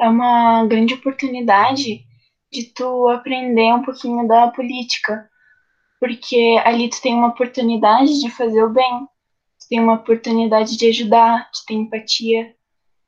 é 0.00 0.08
uma 0.08 0.66
grande 0.66 0.94
oportunidade 0.94 2.04
de 2.50 2.64
tu 2.74 3.08
aprender 3.08 3.72
um 3.72 3.82
pouquinho 3.82 4.26
da 4.26 4.48
política, 4.48 5.30
porque 6.00 6.60
ali 6.64 6.90
tu 6.90 7.00
tem 7.00 7.14
uma 7.14 7.28
oportunidade 7.28 8.20
de 8.20 8.28
fazer 8.28 8.62
o 8.64 8.70
bem, 8.70 9.06
tu 9.60 9.68
tem 9.68 9.80
uma 9.80 9.94
oportunidade 9.94 10.76
de 10.76 10.88
ajudar, 10.88 11.48
de 11.52 11.64
ter 11.64 11.74
empatia. 11.74 12.54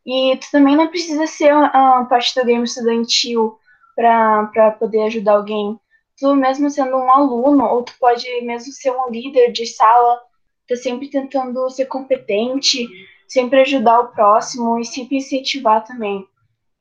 E 0.07 0.37
tu 0.37 0.47
também 0.53 0.77
não 0.77 0.89
precisa 0.89 1.27
ser 1.27 1.51
a 1.51 2.07
parte 2.09 2.35
do 2.35 2.45
Grêmio 2.45 2.65
estudantil 2.65 3.59
para 3.95 4.73
poder 4.79 5.03
ajudar 5.03 5.35
alguém. 5.35 5.79
Tu 6.19 6.35
mesmo 6.35 6.71
sendo 6.71 6.97
um 6.97 7.11
aluno, 7.11 7.65
ou 7.65 7.83
tu 7.83 7.93
pode 7.99 8.27
mesmo 8.43 8.73
ser 8.73 8.93
um 8.93 9.11
líder 9.11 9.51
de 9.51 9.67
sala, 9.67 10.21
tá 10.69 10.77
sempre 10.77 11.09
tentando 11.09 11.69
ser 11.71 11.87
competente, 11.87 12.89
sempre 13.29 13.61
ajudar 13.61 14.01
o 14.01 14.09
próximo 14.09 14.79
e 14.79 14.85
sempre 14.85 15.17
incentivar 15.17 15.85
também. 15.85 16.25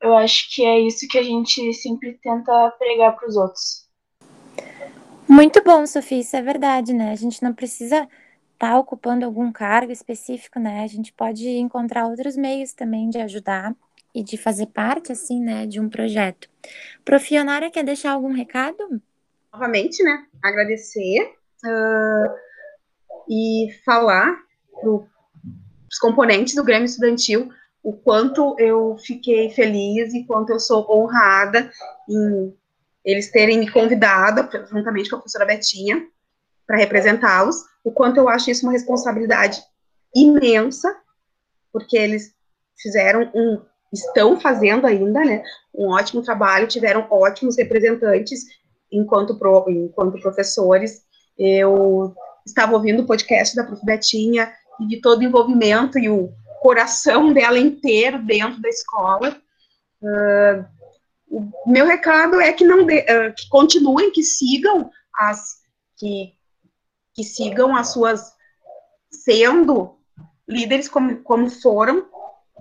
Eu 0.00 0.14
acho 0.14 0.54
que 0.54 0.64
é 0.64 0.78
isso 0.80 1.08
que 1.08 1.18
a 1.18 1.22
gente 1.22 1.72
sempre 1.74 2.18
tenta 2.22 2.70
pregar 2.78 3.16
para 3.16 3.28
os 3.28 3.36
outros. 3.36 3.84
Muito 5.28 5.62
bom, 5.64 5.86
Sofia, 5.86 6.20
isso 6.20 6.36
é 6.36 6.42
verdade, 6.42 6.92
né? 6.92 7.10
A 7.10 7.16
gente 7.16 7.42
não 7.42 7.54
precisa 7.54 8.06
estar 8.52 8.72
tá 8.72 8.78
ocupando 8.78 9.24
algum 9.24 9.50
cargo 9.50 9.90
específico, 9.90 10.60
né? 10.60 10.84
A 10.84 10.86
gente 10.86 11.12
pode 11.12 11.48
encontrar 11.48 12.06
outros 12.06 12.36
meios 12.36 12.72
também 12.72 13.08
de 13.08 13.18
ajudar 13.18 13.74
e 14.14 14.22
de 14.22 14.36
fazer 14.36 14.66
parte, 14.66 15.10
assim, 15.10 15.40
né, 15.40 15.66
de 15.66 15.80
um 15.80 15.88
projeto. 15.88 16.48
Profionara, 17.04 17.70
quer 17.70 17.84
deixar 17.84 18.12
algum 18.12 18.32
recado? 18.32 19.02
Novamente, 19.52 20.02
né, 20.02 20.26
agradecer 20.42 21.32
uh, 21.64 22.34
e 23.28 23.68
falar 23.84 24.36
para 24.80 24.90
os 24.90 25.98
componentes 26.00 26.54
do 26.54 26.64
Grêmio 26.64 26.86
Estudantil 26.86 27.50
o 27.82 27.92
quanto 27.92 28.56
eu 28.58 28.96
fiquei 28.98 29.50
feliz 29.50 30.14
e 30.14 30.24
quanto 30.24 30.50
eu 30.50 30.58
sou 30.58 30.86
honrada 30.90 31.70
em 32.08 32.54
eles 33.04 33.30
terem 33.30 33.58
me 33.58 33.70
convidado, 33.70 34.48
juntamente 34.70 35.10
com 35.10 35.16
a 35.16 35.18
professora 35.18 35.44
Betinha, 35.44 36.08
para 36.66 36.78
representá-los, 36.78 37.56
o 37.84 37.92
quanto 37.92 38.16
eu 38.16 38.28
acho 38.28 38.50
isso 38.50 38.64
uma 38.64 38.72
responsabilidade 38.72 39.62
imensa, 40.14 40.96
porque 41.70 41.98
eles 41.98 42.34
fizeram 42.80 43.30
um, 43.34 43.60
estão 43.94 44.38
fazendo 44.38 44.86
ainda, 44.86 45.20
né, 45.24 45.42
um 45.74 45.88
ótimo 45.88 46.22
trabalho, 46.22 46.66
tiveram 46.66 47.06
ótimos 47.10 47.56
representantes 47.56 48.44
enquanto, 48.90 49.38
pro, 49.38 49.64
enquanto 49.68 50.20
professores. 50.20 51.04
Eu 51.38 52.14
estava 52.46 52.74
ouvindo 52.74 53.02
o 53.02 53.06
podcast 53.06 53.56
da 53.56 53.64
Prof. 53.64 53.84
Betinha 53.84 54.52
e 54.80 54.86
de 54.86 55.00
todo 55.00 55.20
o 55.20 55.24
envolvimento 55.24 55.98
e 55.98 56.08
o 56.08 56.32
coração 56.60 57.32
dela 57.32 57.58
inteiro 57.58 58.22
dentro 58.24 58.60
da 58.60 58.68
escola. 58.68 59.36
Uh, 60.02 60.64
o 61.28 61.70
meu 61.70 61.86
recado 61.86 62.40
é 62.40 62.52
que 62.52 62.64
não 62.64 62.84
de, 62.84 63.00
uh, 63.00 63.34
que 63.36 63.48
continuem, 63.48 64.10
que 64.10 64.22
sigam 64.22 64.90
as 65.14 65.62
que, 65.96 66.32
que 67.14 67.24
sigam 67.24 67.74
as 67.74 67.92
suas 67.92 68.32
sendo 69.10 69.96
líderes 70.48 70.88
como, 70.88 71.22
como 71.22 71.48
foram, 71.48 72.06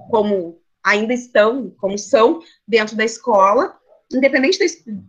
como 0.10 0.62
ainda 0.84 1.13
estão, 1.13 1.74
como 1.78 1.98
são 1.98 2.41
dentro 2.67 2.96
da 2.96 3.06
escola, 3.06 3.76
independente 4.12 4.60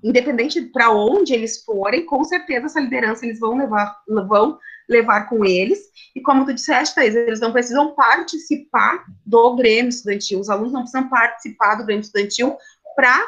independente 0.02 0.62
para 0.62 0.90
onde 0.90 1.34
eles 1.34 1.62
forem, 1.64 2.06
com 2.06 2.24
certeza 2.24 2.66
essa 2.66 2.80
liderança 2.80 3.26
eles 3.26 3.40
vão 3.40 3.56
levar 3.56 3.96
vão 4.28 4.58
levar 4.88 5.28
com 5.28 5.44
eles. 5.44 5.78
E 6.14 6.20
como 6.20 6.44
tu 6.44 6.54
disseste, 6.54 6.94
Thaís, 6.94 7.14
eles 7.14 7.40
não 7.40 7.52
precisam 7.52 7.94
participar 7.94 9.04
do 9.24 9.56
Grêmio 9.56 9.88
Estudantil, 9.88 10.40
os 10.40 10.50
alunos 10.50 10.72
não 10.72 10.82
precisam 10.82 11.08
participar 11.08 11.76
do 11.76 11.84
Grêmio 11.84 12.02
Estudantil 12.02 12.56
para 12.94 13.18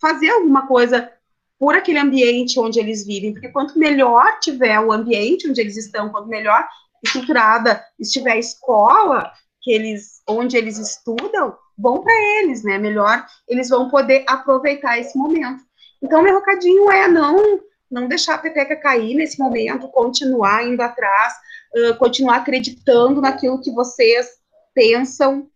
fazer 0.00 0.30
alguma 0.30 0.66
coisa 0.66 1.10
por 1.58 1.74
aquele 1.74 1.98
ambiente 1.98 2.58
onde 2.58 2.78
eles 2.78 3.04
vivem, 3.04 3.32
porque 3.32 3.48
quanto 3.48 3.78
melhor 3.78 4.38
tiver 4.40 4.78
o 4.80 4.92
ambiente 4.92 5.48
onde 5.48 5.60
eles 5.60 5.76
estão, 5.76 6.08
quanto 6.08 6.28
melhor 6.28 6.66
estruturada 7.02 7.84
estiver 7.98 8.32
a 8.32 8.38
escola 8.38 9.32
que 9.60 9.72
eles, 9.72 10.22
onde 10.26 10.56
eles 10.56 10.78
estudam, 10.78 11.56
bom 11.78 12.02
para 12.02 12.12
eles, 12.40 12.64
né? 12.64 12.76
Melhor 12.76 13.24
eles 13.46 13.68
vão 13.68 13.88
poder 13.88 14.24
aproveitar 14.26 14.98
esse 14.98 15.16
momento. 15.16 15.62
Então, 16.02 16.22
meu 16.22 16.38
recadinho 16.38 16.90
é 16.90 17.08
não 17.08 17.60
não 17.90 18.06
deixar 18.06 18.34
a 18.34 18.38
peteca 18.38 18.76
cair 18.76 19.14
nesse 19.14 19.38
momento, 19.38 19.88
continuar 19.88 20.66
indo 20.66 20.82
atrás, 20.82 21.32
uh, 21.74 21.96
continuar 21.96 22.36
acreditando 22.36 23.20
naquilo 23.20 23.60
que 23.60 23.70
vocês 23.70 24.28
pensam. 24.74 25.48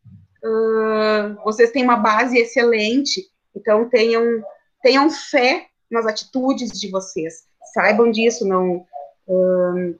Uh, 0.43 1.35
vocês 1.45 1.71
têm 1.71 1.85
uma 1.85 1.97
base 1.97 2.39
excelente, 2.39 3.23
então 3.55 3.89
tenham, 3.89 4.43
tenham 4.83 5.11
fé 5.11 5.67
nas 5.91 6.07
atitudes 6.07 6.81
de 6.81 6.91
vocês. 6.91 7.45
Saibam 7.75 8.11
disso, 8.11 8.47
não, 8.49 8.87
um, 9.29 9.95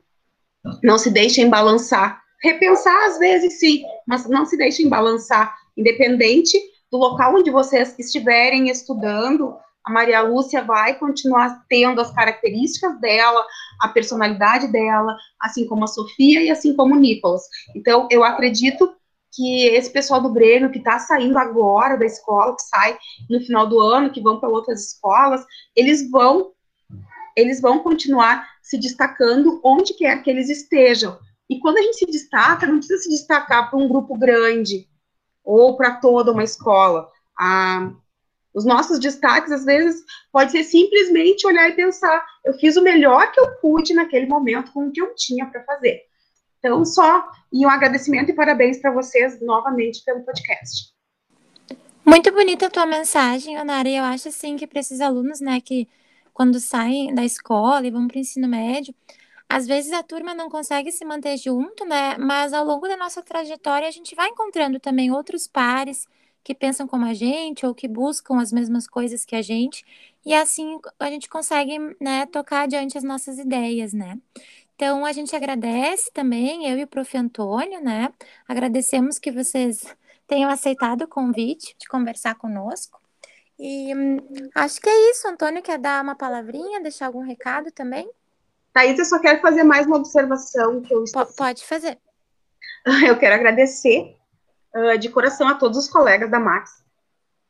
não 0.83 0.99
se 0.99 1.11
deixem 1.11 1.51
balançar. 1.51 2.23
Repensar 2.43 3.07
às 3.07 3.19
vezes 3.19 3.61
sim, 3.61 3.85
mas 4.07 4.27
não 4.27 4.45
se 4.45 4.57
deixem 4.57 4.89
balançar, 4.89 5.55
independente 5.77 6.59
do 6.91 6.99
local 6.99 7.37
onde 7.37 7.51
vocês 7.51 7.99
estiverem 7.99 8.69
estudando, 8.69 9.57
a 9.85 9.91
Maria 9.91 10.21
Lúcia 10.21 10.63
vai 10.63 10.95
continuar 10.95 11.65
tendo 11.69 12.01
as 12.01 12.13
características 12.13 13.01
dela, 13.01 13.45
a 13.81 13.89
personalidade 13.89 14.69
dela, 14.71 15.17
assim 15.41 15.67
como 15.67 15.85
a 15.85 15.89
Sofia 15.89 16.43
e 16.43 16.51
assim 16.51 16.75
como 16.77 16.95
o 16.95 16.99
Nicolas. 16.99 17.43
Então, 17.75 18.07
eu 18.11 18.23
acredito 18.23 18.95
que 19.35 19.65
esse 19.69 19.91
pessoal 19.91 20.21
do 20.21 20.33
Grêmio 20.33 20.71
que 20.71 20.79
está 20.79 20.99
saindo 20.99 21.39
agora 21.39 21.97
da 21.97 22.05
escola, 22.05 22.55
que 22.55 22.63
sai 22.63 22.97
no 23.29 23.41
final 23.41 23.67
do 23.67 23.81
ano, 23.81 24.11
que 24.11 24.21
vão 24.21 24.39
para 24.39 24.49
outras 24.49 24.85
escolas, 24.87 25.45
eles 25.75 26.11
vão 26.11 26.53
eles 27.35 27.63
vão 27.63 27.79
continuar 27.79 28.47
se 28.63 28.79
destacando 28.79 29.59
onde 29.65 29.95
quer 29.95 30.23
que 30.23 30.29
eles 30.29 30.51
estejam. 30.51 31.19
E 31.49 31.59
quando 31.61 31.79
a 31.79 31.83
gente 31.83 31.97
se 31.97 32.05
destaca, 32.05 32.67
não 32.67 32.77
precisa 32.77 33.03
se 33.05 33.09
destacar 33.09 33.71
para 33.71 33.79
um 33.79 33.89
grupo 33.89 34.19
grande 34.19 34.87
ou 35.45 35.77
para 35.77 35.97
toda 35.97 36.33
uma 36.33 36.45
escola. 36.45 37.09
Ah, 37.39 37.93
os 38.55 38.65
nossos 38.65 38.99
destaques, 38.99 39.51
às 39.51 39.65
vezes, 39.65 40.05
pode 40.31 40.53
ser 40.53 40.65
simplesmente 40.65 41.47
olhar 41.47 41.69
e 41.69 41.77
pensar: 41.77 42.25
eu 42.45 42.55
fiz 42.55 42.77
o 42.77 42.83
melhor 42.83 43.33
que 43.33 43.41
eu 43.41 43.55
pude 43.57 43.95
naquele 43.95 44.27
momento 44.27 44.73
com 44.73 44.89
o 44.89 44.93
que 44.93 45.01
eu 45.01 45.15
tinha 45.15 45.47
para 45.47 45.65
fazer. 45.65 46.03
Então, 46.59 46.85
só 46.85 47.29
e 47.53 47.67
um 47.67 47.71
agradecimento 47.71 48.31
e 48.31 48.35
parabéns 48.35 48.81
para 48.81 48.93
vocês 48.93 49.41
novamente 49.41 50.05
pelo 50.05 50.21
podcast. 50.21 50.93
Muito 52.05 52.33
bonita 52.33 52.67
a 52.67 52.71
tua 52.71 52.87
mensagem, 52.87 53.59
Onara. 53.59 53.89
E 53.89 53.97
eu 53.97 54.05
acho 54.05 54.29
assim 54.29 54.57
que 54.57 54.67
para 54.67 54.81
esses 54.81 55.01
alunos, 55.01 55.41
né, 55.41 55.61
que 55.61 55.89
quando 56.33 56.59
saem 56.61 57.15
da 57.15 57.25
escola 57.25 57.87
e 57.87 57.91
vão 57.91 58.07
para 58.07 58.17
o 58.17 58.21
ensino 58.21 58.49
médio, 58.49 58.95
às 59.53 59.67
vezes 59.67 59.93
a 59.93 60.03
turma 60.03 60.35
não 60.35 60.49
consegue 60.49 60.91
se 60.91 61.05
manter 61.05 61.37
junto, 61.37 61.85
né? 61.85 62.17
Mas 62.17 62.55
ao 62.55 62.65
longo 62.65 62.89
da 62.89 62.97
nossa 62.97 63.23
trajetória 63.23 63.87
a 63.87 63.91
gente 63.91 64.15
vai 64.15 64.29
encontrando 64.31 64.81
também 64.81 65.11
outros 65.13 65.47
pares 65.47 66.09
que 66.43 66.55
pensam 66.55 66.89
como 66.89 67.05
a 67.05 67.13
gente 67.13 67.67
ou 67.67 67.75
que 67.75 67.87
buscam 67.87 68.41
as 68.41 68.51
mesmas 68.51 68.87
coisas 68.89 69.27
que 69.27 69.37
a 69.37 69.43
gente 69.43 69.85
e 70.25 70.33
assim 70.35 70.81
a 70.99 71.11
gente 71.11 71.29
consegue, 71.29 71.79
né, 72.01 72.25
tocar 72.27 72.63
adiante 72.63 72.97
as 72.97 73.05
nossas 73.05 73.39
ideias, 73.39 73.93
né? 73.93 74.19
Então 74.75 75.05
a 75.05 75.13
gente 75.13 75.37
agradece 75.37 76.11
também, 76.13 76.67
eu 76.71 76.79
e 76.79 76.85
o 76.85 76.87
Prof. 76.87 77.15
Antônio, 77.17 77.81
né? 77.83 78.13
Agradecemos 78.49 79.19
que 79.19 79.31
vocês 79.31 79.85
tenham 80.27 80.51
aceitado 80.51 81.03
o 81.03 81.09
convite 81.09 81.77
de 81.79 81.87
conversar 81.89 82.37
conosco. 82.37 82.99
E 83.59 83.95
hum, 83.95 84.17
acho 84.55 84.81
que 84.81 84.89
é 84.89 85.11
isso. 85.11 85.29
Antônio 85.29 85.63
quer 85.63 85.79
dar 85.79 86.03
uma 86.03 86.17
palavrinha, 86.17 86.81
deixar 86.81 87.07
algum 87.07 87.21
recado 87.21 87.71
também? 87.71 88.11
Thaís, 88.73 88.99
eu 88.99 89.05
só 89.05 89.19
quero 89.19 89.41
fazer 89.41 89.65
mais 89.65 89.87
uma 89.87 89.99
observação 89.99 90.81
que 90.81 90.95
eu 90.95 91.05
estou... 91.05 91.27
Pode 91.27 91.65
fazer. 91.65 91.99
Eu 93.07 93.17
quero 93.17 93.37
agradecer 93.37 94.17
uh, 94.75 94.99
de 94.99 95.09
coração 95.09 95.47
a 95.47 95.55
todos 95.55 95.79
os 95.79 95.89
colegas 95.89 96.29
da 96.29 96.41
Max 96.41 96.83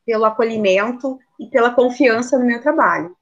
pelo 0.04 0.24
acolhimento 0.24 1.18
e 1.40 1.46
pela 1.46 1.70
confiança 1.70 2.38
no 2.38 2.44
meu 2.44 2.60
trabalho. 2.60 3.16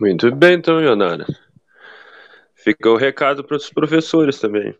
Muito 0.00 0.34
bem, 0.34 0.54
então, 0.54 0.76
Leonara. 0.76 1.26
Fica 2.54 2.90
o 2.90 2.96
recado 2.96 3.44
para 3.44 3.56
os 3.56 3.70
professores 3.70 4.40
também. 4.40 4.76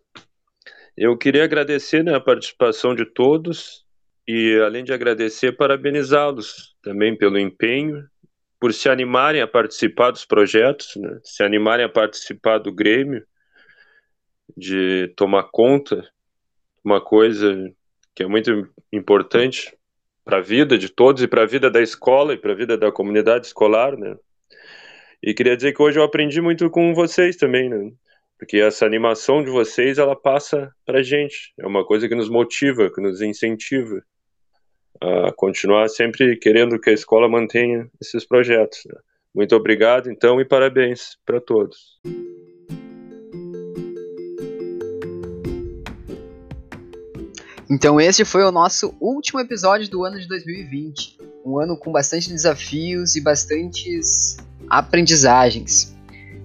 Eu 0.97 1.17
queria 1.17 1.45
agradecer 1.45 2.03
né, 2.03 2.15
a 2.15 2.21
participação 2.21 2.95
de 2.95 3.05
todos 3.05 3.85
e, 4.27 4.61
além 4.65 4.83
de 4.83 4.93
agradecer, 4.93 5.53
parabenizá-los 5.57 6.77
também 6.83 7.17
pelo 7.17 7.39
empenho, 7.39 8.05
por 8.61 8.75
se 8.75 8.89
animarem 8.89 9.41
a 9.41 9.47
participar 9.47 10.11
dos 10.11 10.25
projetos, 10.25 10.97
né, 10.97 11.19
se 11.23 11.43
animarem 11.43 11.85
a 11.85 11.89
participar 11.89 12.59
do 12.59 12.73
Grêmio, 12.73 13.25
de 14.57 15.13
tomar 15.17 15.45
conta 15.45 16.09
uma 16.83 17.01
coisa 17.01 17.73
que 18.15 18.23
é 18.23 18.27
muito 18.27 18.69
importante 18.93 19.77
para 20.25 20.39
a 20.39 20.43
vida 20.43 20.77
de 20.77 20.89
todos 20.89 21.23
e 21.23 21.29
para 21.29 21.43
a 21.43 21.47
vida 21.47 21.71
da 21.71 21.81
escola 21.81 22.35
e 22.35 22.37
para 22.37 22.53
a 22.53 22.57
vida 22.57 22.77
da 22.77 22.91
comunidade 22.91 23.47
escolar, 23.47 23.97
né? 23.97 24.17
E 25.23 25.35
queria 25.35 25.57
dizer 25.57 25.73
que 25.73 25.83
hoje 25.83 25.99
eu 25.99 26.03
aprendi 26.03 26.41
muito 26.41 26.69
com 26.71 26.95
vocês 26.95 27.37
também, 27.37 27.69
né? 27.69 27.93
Porque 28.39 28.59
essa 28.59 28.87
animação 28.87 29.43
de 29.43 29.51
vocês, 29.51 29.99
ela 29.99 30.15
passa 30.15 30.73
para 30.85 31.03
gente. 31.03 31.53
É 31.59 31.67
uma 31.67 31.85
coisa 31.85 32.09
que 32.09 32.15
nos 32.15 32.29
motiva, 32.29 32.91
que 32.93 33.01
nos 33.01 33.21
incentiva 33.21 34.03
a 35.01 35.33
continuar 35.33 35.89
sempre 35.89 36.37
querendo 36.37 36.79
que 36.81 36.91
a 36.91 36.93
escola 36.93 37.29
mantenha 37.29 37.89
esses 38.01 38.25
projetos. 38.25 38.81
Né? 38.87 38.99
Muito 39.35 39.55
obrigado, 39.55 40.11
então, 40.11 40.41
e 40.41 40.45
parabéns 40.45 41.17
para 41.25 41.41
todos. 41.41 42.01
Então, 47.71 48.01
esse 48.01 48.25
foi 48.25 48.43
o 48.45 48.51
nosso 48.51 48.95
último 48.99 49.41
episódio 49.41 49.91
do 49.91 50.03
ano 50.03 50.19
de 50.19 50.27
2020. 50.27 51.19
Um 51.45 51.59
ano 51.59 51.77
com 51.77 51.93
bastante 51.93 52.31
desafios 52.31 53.15
e 53.15 53.21
bastantes 53.21 54.39
aprendizagens. 54.69 55.95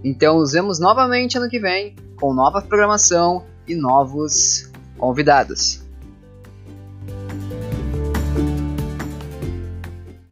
Então, 0.03 0.39
nos 0.39 0.51
vemos 0.51 0.79
novamente 0.79 1.37
ano 1.37 1.49
que 1.49 1.59
vem 1.59 1.95
com 2.17 2.33
nova 2.33 2.61
programação 2.61 3.45
e 3.65 3.73
novos 3.73 4.69
convidados. 4.97 5.82